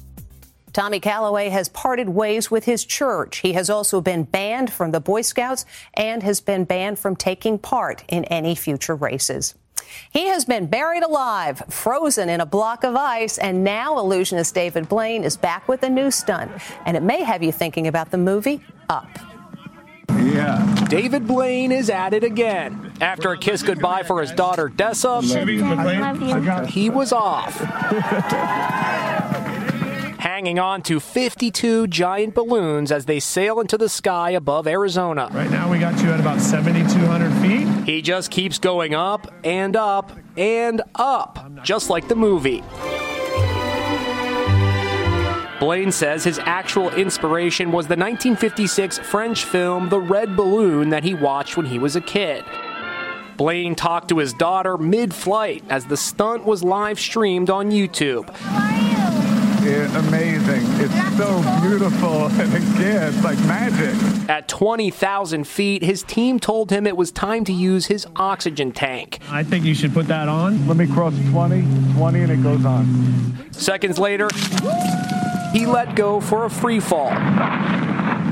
Tommy 0.77 0.99
Callaway 0.99 1.49
has 1.49 1.69
parted 1.69 2.07
ways 2.07 2.51
with 2.51 2.65
his 2.65 2.85
church. 2.85 3.37
He 3.37 3.53
has 3.53 3.67
also 3.67 3.99
been 3.99 4.25
banned 4.25 4.71
from 4.71 4.91
the 4.91 4.99
Boy 4.99 5.23
Scouts 5.23 5.65
and 5.95 6.21
has 6.21 6.39
been 6.39 6.65
banned 6.65 6.99
from 6.99 7.15
taking 7.15 7.57
part 7.57 8.03
in 8.07 8.25
any 8.25 8.53
future 8.53 8.93
races. 8.93 9.55
He 10.11 10.27
has 10.27 10.45
been 10.45 10.67
buried 10.67 11.01
alive, 11.01 11.63
frozen 11.67 12.29
in 12.29 12.41
a 12.41 12.45
block 12.45 12.83
of 12.83 12.95
ice, 12.95 13.39
and 13.39 13.63
now 13.63 13.97
illusionist 13.97 14.53
David 14.53 14.87
Blaine 14.87 15.23
is 15.23 15.35
back 15.35 15.67
with 15.67 15.81
a 15.81 15.89
new 15.89 16.11
stunt. 16.11 16.51
And 16.85 16.95
it 16.95 17.01
may 17.01 17.23
have 17.23 17.41
you 17.41 17.51
thinking 17.51 17.87
about 17.87 18.11
the 18.11 18.19
movie 18.19 18.61
Up. 18.87 19.09
Yeah. 20.09 20.85
David 20.89 21.25
Blaine 21.25 21.71
is 21.71 21.89
at 21.89 22.13
it 22.13 22.23
again. 22.23 22.93
After 23.01 23.31
a 23.31 23.37
kiss 23.37 23.63
goodbye 23.63 24.03
for 24.03 24.21
his 24.21 24.31
daughter 24.31 24.69
Dessa, 24.69 25.23
he 26.67 26.91
was 26.91 27.11
off. 27.11 27.57
Hanging 30.37 30.59
on 30.59 30.83
to 30.83 30.99
52 30.99 31.87
giant 31.87 32.35
balloons 32.35 32.91
as 32.91 33.05
they 33.05 33.19
sail 33.19 33.59
into 33.59 33.75
the 33.75 33.89
sky 33.89 34.29
above 34.29 34.67
Arizona. 34.67 35.29
Right 35.31 35.49
now, 35.49 35.67
we 35.67 35.79
got 35.79 35.99
you 36.03 36.11
at 36.11 36.19
about 36.19 36.39
7,200 36.39 37.31
feet. 37.41 37.85
He 37.87 38.03
just 38.03 38.29
keeps 38.29 38.59
going 38.59 38.93
up 38.93 39.33
and 39.43 39.75
up 39.75 40.11
and 40.37 40.83
up, 40.93 41.63
just 41.63 41.89
like 41.89 42.07
the 42.07 42.15
movie. 42.15 42.61
Blaine 45.59 45.91
says 45.91 46.23
his 46.23 46.37
actual 46.37 46.91
inspiration 46.91 47.71
was 47.71 47.87
the 47.87 47.97
1956 47.97 48.99
French 48.99 49.43
film 49.43 49.89
The 49.89 49.99
Red 49.99 50.35
Balloon 50.35 50.89
that 50.89 51.03
he 51.03 51.15
watched 51.15 51.57
when 51.57 51.65
he 51.65 51.79
was 51.79 51.95
a 51.95 52.01
kid. 52.01 52.45
Blaine 53.37 53.73
talked 53.73 54.09
to 54.09 54.19
his 54.19 54.33
daughter 54.33 54.77
mid 54.77 55.15
flight 55.15 55.63
as 55.67 55.85
the 55.85 55.97
stunt 55.97 56.45
was 56.45 56.63
live 56.63 56.99
streamed 56.99 57.49
on 57.49 57.71
YouTube. 57.71 58.31
Yeah. 59.87 59.99
it 59.99 60.07
amazing. 60.07 60.63
It's 60.79 61.17
so 61.17 61.61
beautiful. 61.61 62.27
And 62.37 62.53
again, 62.53 63.13
it's 63.13 63.23
like 63.23 63.37
magic. 63.39 64.29
At 64.29 64.47
20,000 64.47 65.45
feet, 65.47 65.81
his 65.81 66.03
team 66.03 66.39
told 66.39 66.71
him 66.71 66.85
it 66.85 66.95
was 66.95 67.11
time 67.11 67.43
to 67.45 67.53
use 67.53 67.87
his 67.87 68.05
oxygen 68.15 68.71
tank. 68.71 69.19
I 69.31 69.43
think 69.43 69.65
you 69.65 69.73
should 69.73 69.93
put 69.93 70.07
that 70.07 70.27
on. 70.27 70.67
Let 70.67 70.77
me 70.77 70.85
cross 70.87 71.13
20, 71.31 71.61
20, 71.95 72.21
and 72.21 72.31
it 72.31 72.43
goes 72.43 72.63
on. 72.63 73.47
Seconds 73.51 73.97
later, 73.97 74.27
he 75.51 75.65
let 75.65 75.95
go 75.95 76.21
for 76.21 76.45
a 76.45 76.49
free 76.49 76.79
fall 76.79 77.11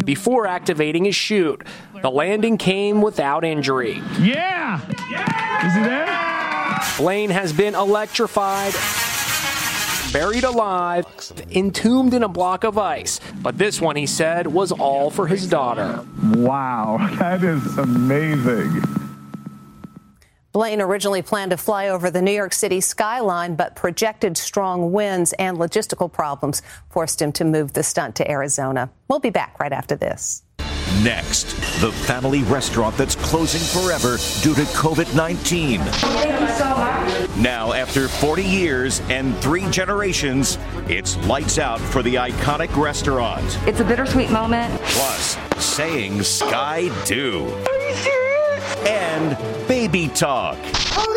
before 0.05 0.45
activating 0.45 1.05
his 1.05 1.15
chute. 1.15 1.63
The 2.01 2.12
landing 2.12 2.57
came 2.57 3.01
without 3.01 3.43
injury. 3.43 4.01
Yeah! 4.19 4.79
Is 5.65 5.74
he 5.74 5.81
there? 5.81 6.25
Blaine 6.97 7.31
has 7.31 7.51
been 7.51 7.75
electrified, 7.75 8.74
buried 10.15 10.45
alive, 10.45 11.05
entombed 11.51 12.13
in 12.13 12.24
a 12.24 12.27
block 12.29 12.63
of 12.63 12.77
ice. 12.77 13.19
But 13.41 13.57
this 13.57 13.81
one, 13.81 13.98
he 13.98 14.05
said, 14.05 14.48
was 14.48 14.72
all 14.72 15.10
for 15.10 15.27
his 15.27 15.45
daughter. 15.45 16.05
Wow, 16.36 17.05
that 17.19 17.43
is 17.43 17.77
amazing. 17.77 18.81
Blaine 20.53 20.79
originally 20.79 21.22
planned 21.22 21.51
to 21.51 21.57
fly 21.57 21.89
over 21.89 22.10
the 22.10 22.22
New 22.22 22.31
York 22.31 22.53
City 22.53 22.79
skyline, 22.79 23.55
but 23.55 23.75
projected 23.75 24.38
strong 24.38 24.93
winds 24.93 25.34
and 25.34 25.57
logistical 25.57 26.10
problems 26.10 26.62
forced 26.89 27.22
him 27.22 27.34
to 27.34 27.43
move 27.43 27.74
the 27.74 27.84
stunt 27.84 28.15
to 28.15 28.31
Arizona. 28.31 28.89
We'll 29.10 29.19
be 29.19 29.31
back 29.31 29.60
right 29.60 29.74
after 29.74 29.98
this. 29.98 30.45
Next, 31.04 31.48
the 31.82 31.92
family 31.92 32.44
restaurant 32.44 32.96
that's 32.98 33.16
closing 33.16 33.62
forever 33.62 34.18
due 34.42 34.56
to 34.56 34.62
COVID 34.74 35.16
19. 35.16 35.80
Now, 37.42 37.74
after 37.74 38.08
40 38.08 38.44
years 38.44 39.02
and 39.10 39.36
three 39.38 39.70
generations, 39.70 40.58
it's 40.88 41.18
lights 41.28 41.60
out 41.60 41.80
for 41.80 42.02
the 42.02 42.16
iconic 42.16 42.75
restaurant. 42.75 43.44
It's 43.68 43.80
a 43.80 43.84
bittersweet 43.84 44.32
moment. 44.32 44.80
Plus, 44.82 45.38
saying 45.58 46.24
Sky 46.24 46.90
Do. 47.06 47.46
Are 47.46 47.90
you 47.90 47.96
serious? 47.96 48.75
And 48.88 49.68
baby 49.68 50.08
talk. 50.10 50.58
Oh, 50.98 51.16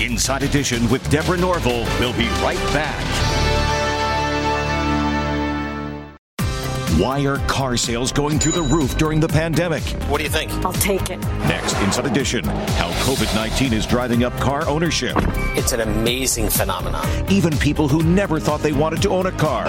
Inside 0.00 0.42
Edition 0.42 0.88
with 0.90 1.08
Deborah 1.10 1.38
Norville 1.38 1.84
will 1.98 2.12
be 2.12 2.28
right 2.42 2.58
back. 2.74 3.23
Why 6.98 7.26
are 7.26 7.38
car 7.48 7.76
sales 7.76 8.12
going 8.12 8.38
through 8.38 8.52
the 8.52 8.62
roof 8.62 8.96
during 8.96 9.18
the 9.18 9.26
pandemic? 9.26 9.82
What 10.08 10.18
do 10.18 10.22
you 10.22 10.30
think? 10.30 10.52
I'll 10.64 10.72
take 10.74 11.10
it. 11.10 11.18
Next, 11.48 11.76
Inside 11.78 12.06
Edition, 12.06 12.44
how 12.44 12.88
COVID 13.02 13.34
19 13.34 13.72
is 13.72 13.84
driving 13.84 14.22
up 14.22 14.32
car 14.34 14.68
ownership. 14.68 15.16
It's 15.56 15.72
an 15.72 15.80
amazing 15.80 16.50
phenomenon. 16.50 17.04
Even 17.28 17.58
people 17.58 17.88
who 17.88 18.04
never 18.04 18.38
thought 18.38 18.60
they 18.60 18.70
wanted 18.70 19.02
to 19.02 19.08
own 19.08 19.26
a 19.26 19.32
car. 19.32 19.64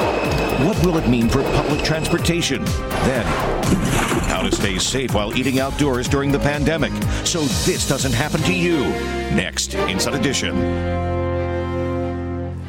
What 0.67 0.77
will 0.85 0.97
it 0.97 1.09
mean 1.09 1.27
for 1.27 1.41
public 1.41 1.83
transportation? 1.83 2.63
Then, 2.63 3.25
how 4.27 4.43
to 4.43 4.55
stay 4.55 4.77
safe 4.77 5.15
while 5.15 5.35
eating 5.35 5.59
outdoors 5.59 6.07
during 6.07 6.31
the 6.31 6.37
pandemic 6.39 6.91
so 7.25 7.41
this 7.65 7.89
doesn't 7.89 8.13
happen 8.13 8.41
to 8.41 8.53
you. 8.53 8.81
Next, 9.33 9.73
Inside 9.73 10.13
Edition. 10.13 11.14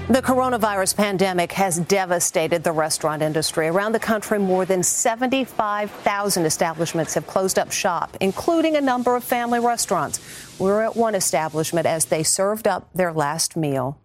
The 0.08 0.22
coronavirus 0.22 0.96
pandemic 0.96 1.50
has 1.50 1.80
devastated 1.80 2.62
the 2.62 2.70
restaurant 2.70 3.22
industry. 3.22 3.66
Around 3.66 3.90
the 3.90 3.98
country, 3.98 4.38
more 4.38 4.64
than 4.64 4.84
75,000 4.84 6.44
establishments 6.44 7.14
have 7.14 7.26
closed 7.26 7.58
up 7.58 7.72
shop, 7.72 8.16
including 8.20 8.76
a 8.76 8.80
number 8.80 9.16
of 9.16 9.24
family 9.24 9.58
restaurants. 9.58 10.20
We 10.60 10.66
were 10.66 10.82
at 10.82 10.94
one 10.94 11.16
establishment 11.16 11.88
as 11.88 12.04
they 12.04 12.22
served 12.22 12.68
up 12.68 12.88
their 12.94 13.12
last 13.12 13.56
meal. 13.56 13.98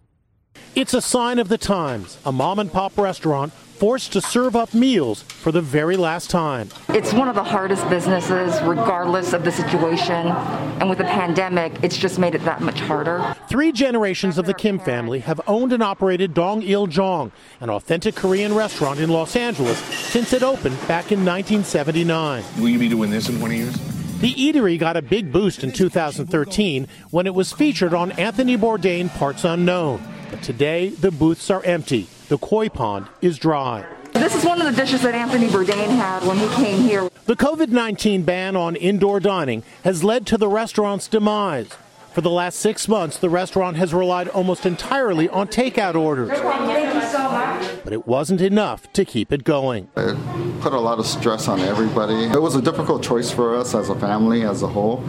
It's 0.74 0.96
a 0.96 1.02
sign 1.02 1.38
of 1.38 1.50
the 1.50 1.60
times. 1.60 2.18
A 2.26 2.32
mom 2.32 2.58
and 2.58 2.72
pop 2.72 2.98
restaurant 2.98 3.54
forced 3.82 4.14
to 4.14 4.22
serve 4.22 4.56
up 4.56 4.76
meals 4.76 5.24
for 5.24 5.52
the 5.52 5.60
very 5.60 5.98
last 5.98 6.30
time. 6.30 6.70
It's 6.90 7.14
one 7.14 7.28
of 7.28 7.34
the 7.34 7.44
hardest 7.44 7.90
businesses, 7.90 8.62
regardless 8.62 9.34
of 9.34 9.44
the 9.44 9.52
situation. 9.52 10.28
And 10.28 10.88
with 10.88 11.00
the 11.00 11.06
pandemic, 11.06 11.74
it's 11.82 11.98
just 11.98 12.20
made 12.20 12.36
it 12.36 12.46
that 12.46 12.62
much 12.62 12.80
harder. 12.80 13.36
Three 13.50 13.72
generations 13.72 14.38
of 14.38 14.46
the 14.46 14.54
Kim 14.54 14.78
family 14.78 15.22
have 15.22 15.42
owned 15.48 15.74
and 15.74 15.82
operated 15.82 16.36
Dong 16.36 16.62
Il 16.62 16.86
Jang, 16.86 17.32
an 17.60 17.72
authentic 17.72 18.14
Korean 18.14 18.54
restaurant 18.54 19.00
in 19.00 19.10
Los 19.10 19.36
Angeles, 19.36 19.80
since 19.80 20.32
it 20.32 20.44
opened 20.44 20.78
back 20.88 21.12
in 21.12 21.26
1979. 21.26 22.44
Will 22.60 22.70
you 22.70 22.78
be 22.78 22.88
doing 22.88 23.10
this 23.10 23.30
in 23.30 23.40
20 23.40 23.58
years? 23.58 23.74
The 24.20 24.36
eatery 24.36 24.78
got 24.78 24.96
a 24.96 25.02
big 25.02 25.32
boost 25.32 25.64
in 25.64 25.72
2013 25.72 26.88
when 27.10 27.26
it 27.26 27.34
was 27.34 27.52
featured 27.52 27.96
on 27.96 28.12
Anthony 28.12 28.60
Bourdain 28.60 29.10
Parts 29.10 29.44
Unknown. 29.44 30.04
But 30.30 30.44
today, 30.44 30.90
the 30.90 31.10
booths 31.10 31.50
are 31.50 31.64
empty. 31.64 32.08
The 32.32 32.38
koi 32.38 32.70
pond 32.70 33.08
is 33.20 33.38
dry. 33.38 33.86
This 34.14 34.34
is 34.34 34.46
one 34.46 34.62
of 34.62 34.66
the 34.66 34.82
dishes 34.82 35.02
that 35.02 35.14
Anthony 35.14 35.50
Bourdain 35.50 35.90
had 35.90 36.24
when 36.24 36.38
he 36.38 36.48
came 36.56 36.82
here. 36.82 37.10
The 37.26 37.36
COVID 37.36 37.68
19 37.68 38.24
ban 38.24 38.56
on 38.56 38.78
indoor 38.78 39.20
dining 39.20 39.64
has 39.84 40.02
led 40.02 40.26
to 40.28 40.38
the 40.38 40.48
restaurant's 40.48 41.10
demise. 41.10 41.68
For 42.14 42.22
the 42.22 42.30
last 42.30 42.58
six 42.58 42.88
months, 42.88 43.18
the 43.18 43.30
restaurant 43.30 43.76
has 43.76 43.94
relied 43.94 44.30
almost 44.30 44.66
entirely 44.66 45.28
on 45.28 45.50
takeout 45.50 45.96
orders. 45.96 46.30
Thank 46.30 46.94
you 46.94 47.02
so 47.10 47.30
much. 47.32 47.70
But 47.84 47.92
it 47.92 48.08
wasn't 48.08 48.40
enough 48.40 48.94
to 48.94 49.04
keep 49.04 49.34
it 49.34 49.44
going. 49.44 49.90
It 49.98 50.16
put 50.62 50.72
a 50.72 50.80
lot 50.80 51.00
of 51.00 51.08
stress 51.08 51.50
on 51.50 51.60
everybody. 51.60 52.28
It 52.28 52.42
was 52.42 52.56
a 52.56 52.62
difficult 52.62 53.04
choice 53.04 53.30
for 53.30 53.58
us 53.58 53.76
as 53.76 53.90
a 53.90 53.96
family 53.96 54.44
as 54.44 54.64
a 54.64 54.68
whole, 54.68 55.04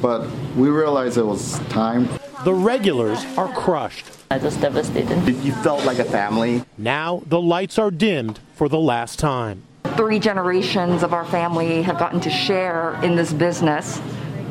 but 0.00 0.26
we 0.56 0.70
realized 0.70 1.18
it 1.18 1.26
was 1.26 1.58
time. 1.68 2.08
The 2.44 2.52
regulars 2.52 3.24
are 3.38 3.48
crushed. 3.48 4.04
I 4.30 4.36
was 4.36 4.54
devastated. 4.58 5.26
You 5.42 5.52
felt 5.52 5.86
like 5.86 5.98
a 5.98 6.04
family. 6.04 6.62
Now 6.76 7.22
the 7.24 7.40
lights 7.40 7.78
are 7.78 7.90
dimmed 7.90 8.38
for 8.54 8.68
the 8.68 8.78
last 8.78 9.18
time. 9.18 9.62
Three 9.96 10.18
generations 10.18 11.02
of 11.02 11.14
our 11.14 11.24
family 11.24 11.80
have 11.80 11.98
gotten 11.98 12.20
to 12.20 12.28
share 12.28 13.02
in 13.02 13.16
this 13.16 13.32
business 13.32 13.98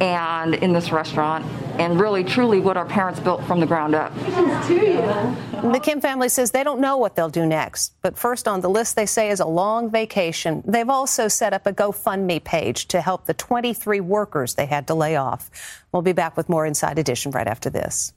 and 0.04 0.54
in 0.56 0.74
this 0.74 0.92
restaurant 0.92 1.46
and 1.80 2.00
really 2.00 2.24
truly 2.24 2.60
what 2.60 2.76
our 2.76 2.86
parents 2.86 3.20
built 3.22 3.44
from 3.46 3.62
the 3.62 3.66
ground 3.66 3.96
up. 3.96 4.14
The 4.16 5.80
Kim 5.82 6.02
family 6.02 6.28
says 6.28 6.52
they 6.52 6.64
don't 6.64 6.82
know 6.82 6.98
what 6.98 7.16
they'll 7.16 7.30
do 7.30 7.46
next. 7.46 7.94
But 8.02 8.18
first 8.18 8.48
on 8.48 8.60
the 8.60 8.70
list, 8.70 8.98
they 8.98 9.06
say, 9.06 9.30
is 9.30 9.40
a 9.40 9.46
long 9.46 9.90
vacation. 9.90 10.62
They've 10.68 10.90
also 10.90 11.30
set 11.30 11.54
up 11.54 11.66
a 11.66 11.72
GoFundMe 11.72 12.44
page 12.44 12.88
to 12.90 13.00
help 13.00 13.26
the 13.26 13.34
23 13.34 14.02
workers 14.02 14.56
they 14.56 14.66
had 14.66 14.88
to 14.88 14.94
lay 14.94 15.16
off. 15.16 15.50
We'll 15.94 16.02
be 16.02 16.12
back 16.12 16.36
with 16.36 16.50
more 16.50 16.66
Inside 16.66 17.00
Edition 17.00 17.32
right 17.32 17.48
after 17.48 17.70
this. 17.70 18.14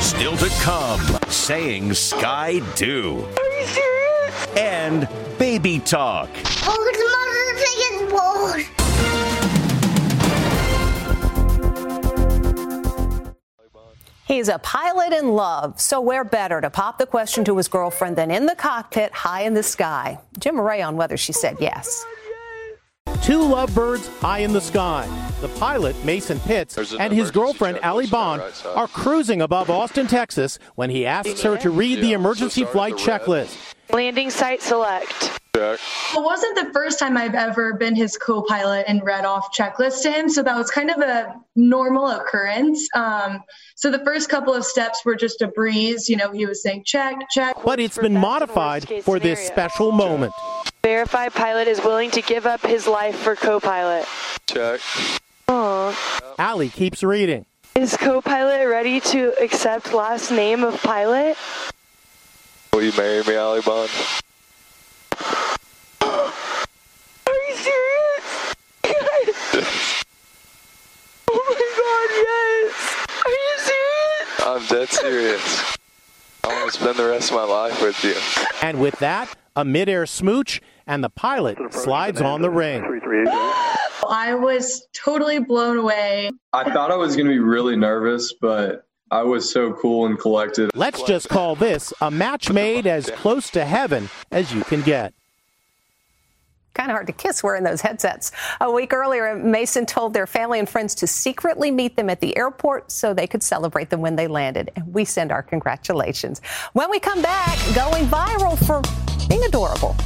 Still 0.00 0.36
to 0.38 0.48
come, 0.62 1.18
saying 1.28 1.92
Sky 1.92 2.60
Do. 2.76 3.26
Are 3.36 3.60
you 3.60 3.66
serious? 3.66 4.46
And 4.56 5.08
baby 5.38 5.80
talk. 5.80 6.30
Oh, 6.62 6.88
He's 14.28 14.48
a 14.48 14.58
pilot 14.58 15.14
in 15.14 15.32
love, 15.32 15.80
so 15.80 16.02
where 16.02 16.22
better 16.22 16.60
to 16.60 16.68
pop 16.68 16.98
the 16.98 17.06
question 17.06 17.46
to 17.46 17.56
his 17.56 17.66
girlfriend 17.66 18.16
than 18.16 18.30
in 18.30 18.44
the 18.44 18.54
cockpit 18.54 19.10
high 19.10 19.44
in 19.44 19.54
the 19.54 19.62
sky? 19.62 20.20
Jim 20.38 20.56
Murray 20.56 20.82
on 20.82 20.98
whether 20.98 21.16
she 21.16 21.32
said 21.32 21.56
yes. 21.60 22.04
Two 23.22 23.42
lovebirds 23.42 24.06
high 24.20 24.40
in 24.40 24.52
the 24.52 24.60
sky. 24.60 25.08
The 25.40 25.48
pilot, 25.48 25.96
Mason 26.04 26.38
Pitts, 26.40 26.76
and 26.92 27.10
his 27.10 27.30
girlfriend, 27.30 27.78
Ali 27.78 28.06
Bond, 28.06 28.42
are 28.66 28.86
cruising 28.86 29.40
above 29.40 29.70
Austin, 29.70 30.06
Texas, 30.06 30.58
when 30.74 30.90
he 30.90 31.06
asks 31.06 31.40
her 31.40 31.56
to 31.56 31.70
read 31.70 32.02
the 32.02 32.12
emergency 32.12 32.66
flight 32.66 32.96
checklist. 32.96 33.56
Landing 33.90 34.28
site 34.28 34.60
select. 34.60 35.37
It 35.54 36.22
wasn't 36.22 36.56
the 36.56 36.72
first 36.72 36.98
time 36.98 37.16
I've 37.16 37.34
ever 37.34 37.74
been 37.74 37.94
his 37.94 38.16
co 38.16 38.42
pilot 38.42 38.84
and 38.86 39.02
read 39.02 39.24
off 39.24 39.54
checklists 39.54 40.02
to 40.02 40.10
him. 40.10 40.28
So 40.28 40.42
that 40.42 40.56
was 40.56 40.70
kind 40.70 40.90
of 40.90 40.98
a 40.98 41.34
normal 41.56 42.08
occurrence. 42.08 42.88
Um, 42.94 43.42
so 43.74 43.90
the 43.90 43.98
first 44.00 44.28
couple 44.28 44.54
of 44.54 44.64
steps 44.64 45.04
were 45.04 45.16
just 45.16 45.42
a 45.42 45.48
breeze. 45.48 46.08
You 46.08 46.16
know, 46.16 46.30
he 46.30 46.46
was 46.46 46.62
saying 46.62 46.84
check, 46.86 47.16
check. 47.30 47.56
But 47.64 47.80
it's 47.80 47.98
been 47.98 48.14
modified 48.14 48.88
for 49.02 49.18
this 49.18 49.46
special 49.46 49.92
moment. 49.92 50.32
Verified 50.82 51.34
pilot 51.34 51.68
is 51.68 51.80
willing 51.82 52.10
to 52.12 52.22
give 52.22 52.46
up 52.46 52.64
his 52.64 52.86
life 52.86 53.16
for 53.16 53.34
co 53.34 53.60
pilot. 53.60 54.06
Check. 54.46 54.80
Aw. 55.48 56.34
Ali 56.38 56.68
keeps 56.68 57.02
reading. 57.02 57.44
Is 57.74 57.96
co 57.96 58.20
pilot 58.20 58.66
ready 58.66 59.00
to 59.00 59.34
accept 59.42 59.92
last 59.92 60.30
name 60.30 60.64
of 60.64 60.82
pilot? 60.82 61.36
Will 62.72 62.82
you 62.82 62.92
marry 62.96 63.22
me, 63.24 63.34
Allie 63.34 63.60
Bond? 63.60 63.90
Are 66.00 67.34
you 67.48 67.56
serious? 67.56 68.54
Yes. 68.84 70.04
Oh 71.30 71.42
my 71.48 71.66
god, 71.76 72.10
yes! 72.26 72.74
Are 73.24 73.30
you 73.30 73.54
serious? 73.58 74.40
I'm 74.58 74.66
dead 74.66 74.88
serious. 74.88 75.76
I 76.42 76.48
want 76.48 76.72
to 76.72 76.80
spend 76.80 76.96
the 76.96 77.08
rest 77.08 77.30
of 77.30 77.36
my 77.36 77.44
life 77.44 77.80
with 77.80 78.02
you. 78.02 78.16
And 78.60 78.80
with 78.80 78.98
that, 78.98 79.32
a 79.54 79.64
midair 79.64 80.04
smooch, 80.04 80.60
and 80.84 81.04
the 81.04 81.10
pilot 81.10 81.72
slides 81.72 82.20
on 82.20 82.42
the 82.42 82.50
ring. 82.50 82.82
I 84.08 84.34
was 84.34 84.88
totally 84.92 85.38
blown 85.38 85.78
away. 85.78 86.32
I 86.52 86.72
thought 86.72 86.90
I 86.90 86.96
was 86.96 87.14
going 87.14 87.26
to 87.26 87.32
be 87.32 87.38
really 87.38 87.76
nervous, 87.76 88.34
but 88.40 88.84
I 89.12 89.22
was 89.22 89.48
so 89.52 89.74
cool 89.74 90.06
and 90.06 90.18
collected. 90.18 90.72
Let's 90.74 91.04
just 91.04 91.28
call 91.28 91.54
this 91.54 91.92
a 92.00 92.10
match 92.10 92.50
made 92.50 92.88
as 92.88 93.08
close 93.10 93.50
to 93.50 93.64
heaven 93.64 94.10
as 94.32 94.52
you 94.52 94.64
can 94.64 94.82
get. 94.82 95.14
Kind 96.78 96.92
of 96.92 96.94
hard 96.94 97.08
to 97.08 97.12
kiss 97.12 97.42
wearing 97.42 97.64
those 97.64 97.80
headsets. 97.80 98.30
A 98.60 98.70
week 98.70 98.92
earlier, 98.92 99.34
Mason 99.34 99.84
told 99.84 100.14
their 100.14 100.28
family 100.28 100.60
and 100.60 100.68
friends 100.68 100.94
to 100.94 101.08
secretly 101.08 101.72
meet 101.72 101.96
them 101.96 102.08
at 102.08 102.20
the 102.20 102.36
airport 102.36 102.92
so 102.92 103.12
they 103.12 103.26
could 103.26 103.42
celebrate 103.42 103.90
them 103.90 104.00
when 104.00 104.14
they 104.14 104.28
landed. 104.28 104.70
And 104.76 104.94
we 104.94 105.04
send 105.04 105.32
our 105.32 105.42
congratulations. 105.42 106.40
When 106.74 106.88
we 106.88 107.00
come 107.00 107.20
back, 107.20 107.58
going 107.74 108.04
viral 108.06 108.56
for 108.64 108.80
being 109.28 109.42
adorable. 109.42 109.96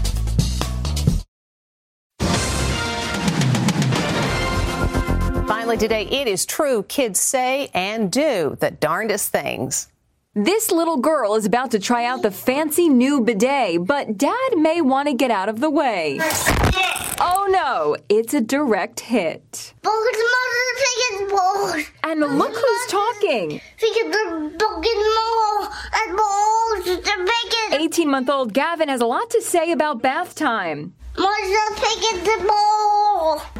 Finally, 5.46 5.76
today, 5.76 6.06
it 6.06 6.26
is 6.26 6.46
true 6.46 6.85
kids 6.85 7.20
say 7.20 7.70
and 7.74 8.11
do 8.11 8.56
the 8.61 8.70
darndest 8.70 9.30
things. 9.30 9.91
This 10.35 10.71
little 10.71 10.97
girl 10.97 11.35
is 11.35 11.45
about 11.45 11.73
to 11.73 11.79
try 11.79 12.07
out 12.07 12.23
the 12.23 12.31
fancy 12.31 12.88
new 12.88 13.21
bidet, 13.21 13.85
but 13.85 14.16
dad 14.16 14.57
may 14.57 14.81
want 14.81 15.09
to 15.09 15.14
get 15.14 15.31
out 15.31 15.51
of 15.51 15.61
the 15.61 15.68
way. 15.68 16.18
Oh 17.21 17.47
no, 17.51 17.99
it's 18.09 18.33
a 18.33 18.40
direct 18.40 19.01
hit. 19.01 19.75
And 22.03 22.21
look 22.21 22.55
who's 22.55 22.87
talking. 22.88 23.61
18 27.75 28.11
month 28.11 28.31
old 28.31 28.55
Gavin 28.55 28.88
has 28.88 29.03
a 29.03 29.07
lot 29.07 29.29
to 29.29 29.42
say 29.42 29.71
about 29.71 30.01
bath 30.01 30.35
time. 30.35 30.95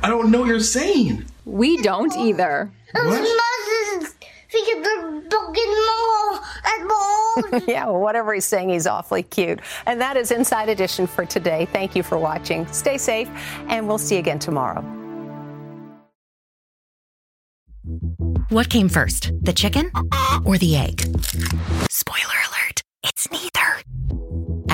I 0.03 0.09
don't 0.09 0.31
know 0.31 0.41
what 0.41 0.49
you're 0.49 0.61
saying. 0.61 1.27
We 1.45 1.83
don't 1.83 2.17
either. 2.17 2.71
yeah, 7.67 7.87
well, 7.87 8.01
whatever 8.01 8.35
he's 8.35 8.45
saying, 8.45 8.69
he's 8.69 8.87
awfully 8.87 9.23
cute. 9.23 9.61
And 9.87 10.01
that 10.01 10.17
is 10.17 10.31
Inside 10.31 10.69
Edition 10.69 11.07
for 11.07 11.25
today. 11.25 11.67
Thank 11.73 11.97
you 11.97 12.03
for 12.03 12.19
watching. 12.19 12.67
Stay 12.69 12.99
safe, 12.99 13.31
and 13.69 13.89
we'll 13.89 13.99
see 13.99 14.17
you 14.17 14.21
again 14.21 14.39
tomorrow. 14.39 14.83
What 18.51 18.69
came 18.69 18.89
first, 18.89 19.33
the 19.41 19.53
chicken 19.53 19.91
or 20.45 20.59
the 20.59 20.77
egg? 20.77 21.01
Spoiler 21.91 22.39
alert, 22.49 22.83
it's 23.03 23.31
neither. 23.31 23.42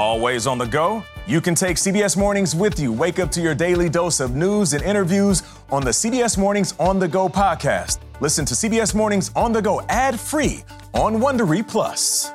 Always 0.00 0.46
on 0.46 0.56
the 0.56 0.64
go? 0.64 1.04
You 1.26 1.42
can 1.42 1.54
take 1.54 1.76
CBS 1.76 2.16
Mornings 2.16 2.56
with 2.56 2.80
you. 2.80 2.90
Wake 2.90 3.18
up 3.18 3.30
to 3.32 3.42
your 3.42 3.54
daily 3.54 3.90
dose 3.90 4.18
of 4.18 4.34
news 4.34 4.72
and 4.72 4.82
interviews 4.82 5.42
on 5.70 5.84
the 5.84 5.90
CBS 5.90 6.38
Mornings 6.38 6.72
On 6.80 6.98
the 6.98 7.06
Go 7.06 7.28
podcast. 7.28 7.98
Listen 8.18 8.46
to 8.46 8.54
CBS 8.54 8.94
Mornings 8.94 9.30
On 9.36 9.52
the 9.52 9.60
Go 9.60 9.82
ad 9.90 10.18
free 10.18 10.64
on 10.94 11.16
Wondery 11.16 11.68
Plus. 11.68 12.32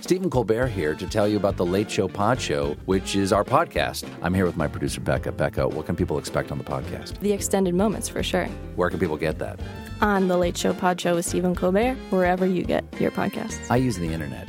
Stephen 0.00 0.28
Colbert 0.28 0.66
here 0.66 0.92
to 0.96 1.06
tell 1.06 1.28
you 1.28 1.36
about 1.36 1.56
the 1.56 1.64
Late 1.64 1.88
Show 1.88 2.08
Pod 2.08 2.40
Show, 2.40 2.74
which 2.86 3.14
is 3.14 3.32
our 3.32 3.44
podcast. 3.44 4.08
I'm 4.22 4.34
here 4.34 4.46
with 4.46 4.56
my 4.56 4.66
producer, 4.66 5.00
Becca. 5.00 5.30
Becca, 5.30 5.68
what 5.68 5.86
can 5.86 5.94
people 5.94 6.18
expect 6.18 6.50
on 6.50 6.58
the 6.58 6.64
podcast? 6.64 7.20
The 7.20 7.32
extended 7.32 7.76
moments, 7.76 8.08
for 8.08 8.24
sure. 8.24 8.46
Where 8.74 8.90
can 8.90 8.98
people 8.98 9.16
get 9.16 9.38
that? 9.38 9.60
On 10.00 10.26
the 10.26 10.36
Late 10.36 10.56
Show 10.56 10.74
Pod 10.74 11.00
Show 11.00 11.14
with 11.14 11.24
Stephen 11.24 11.54
Colbert, 11.54 11.94
wherever 12.10 12.44
you 12.44 12.64
get 12.64 12.84
your 13.00 13.12
podcasts. 13.12 13.70
I 13.70 13.76
use 13.76 13.96
the 13.96 14.12
internet. 14.12 14.48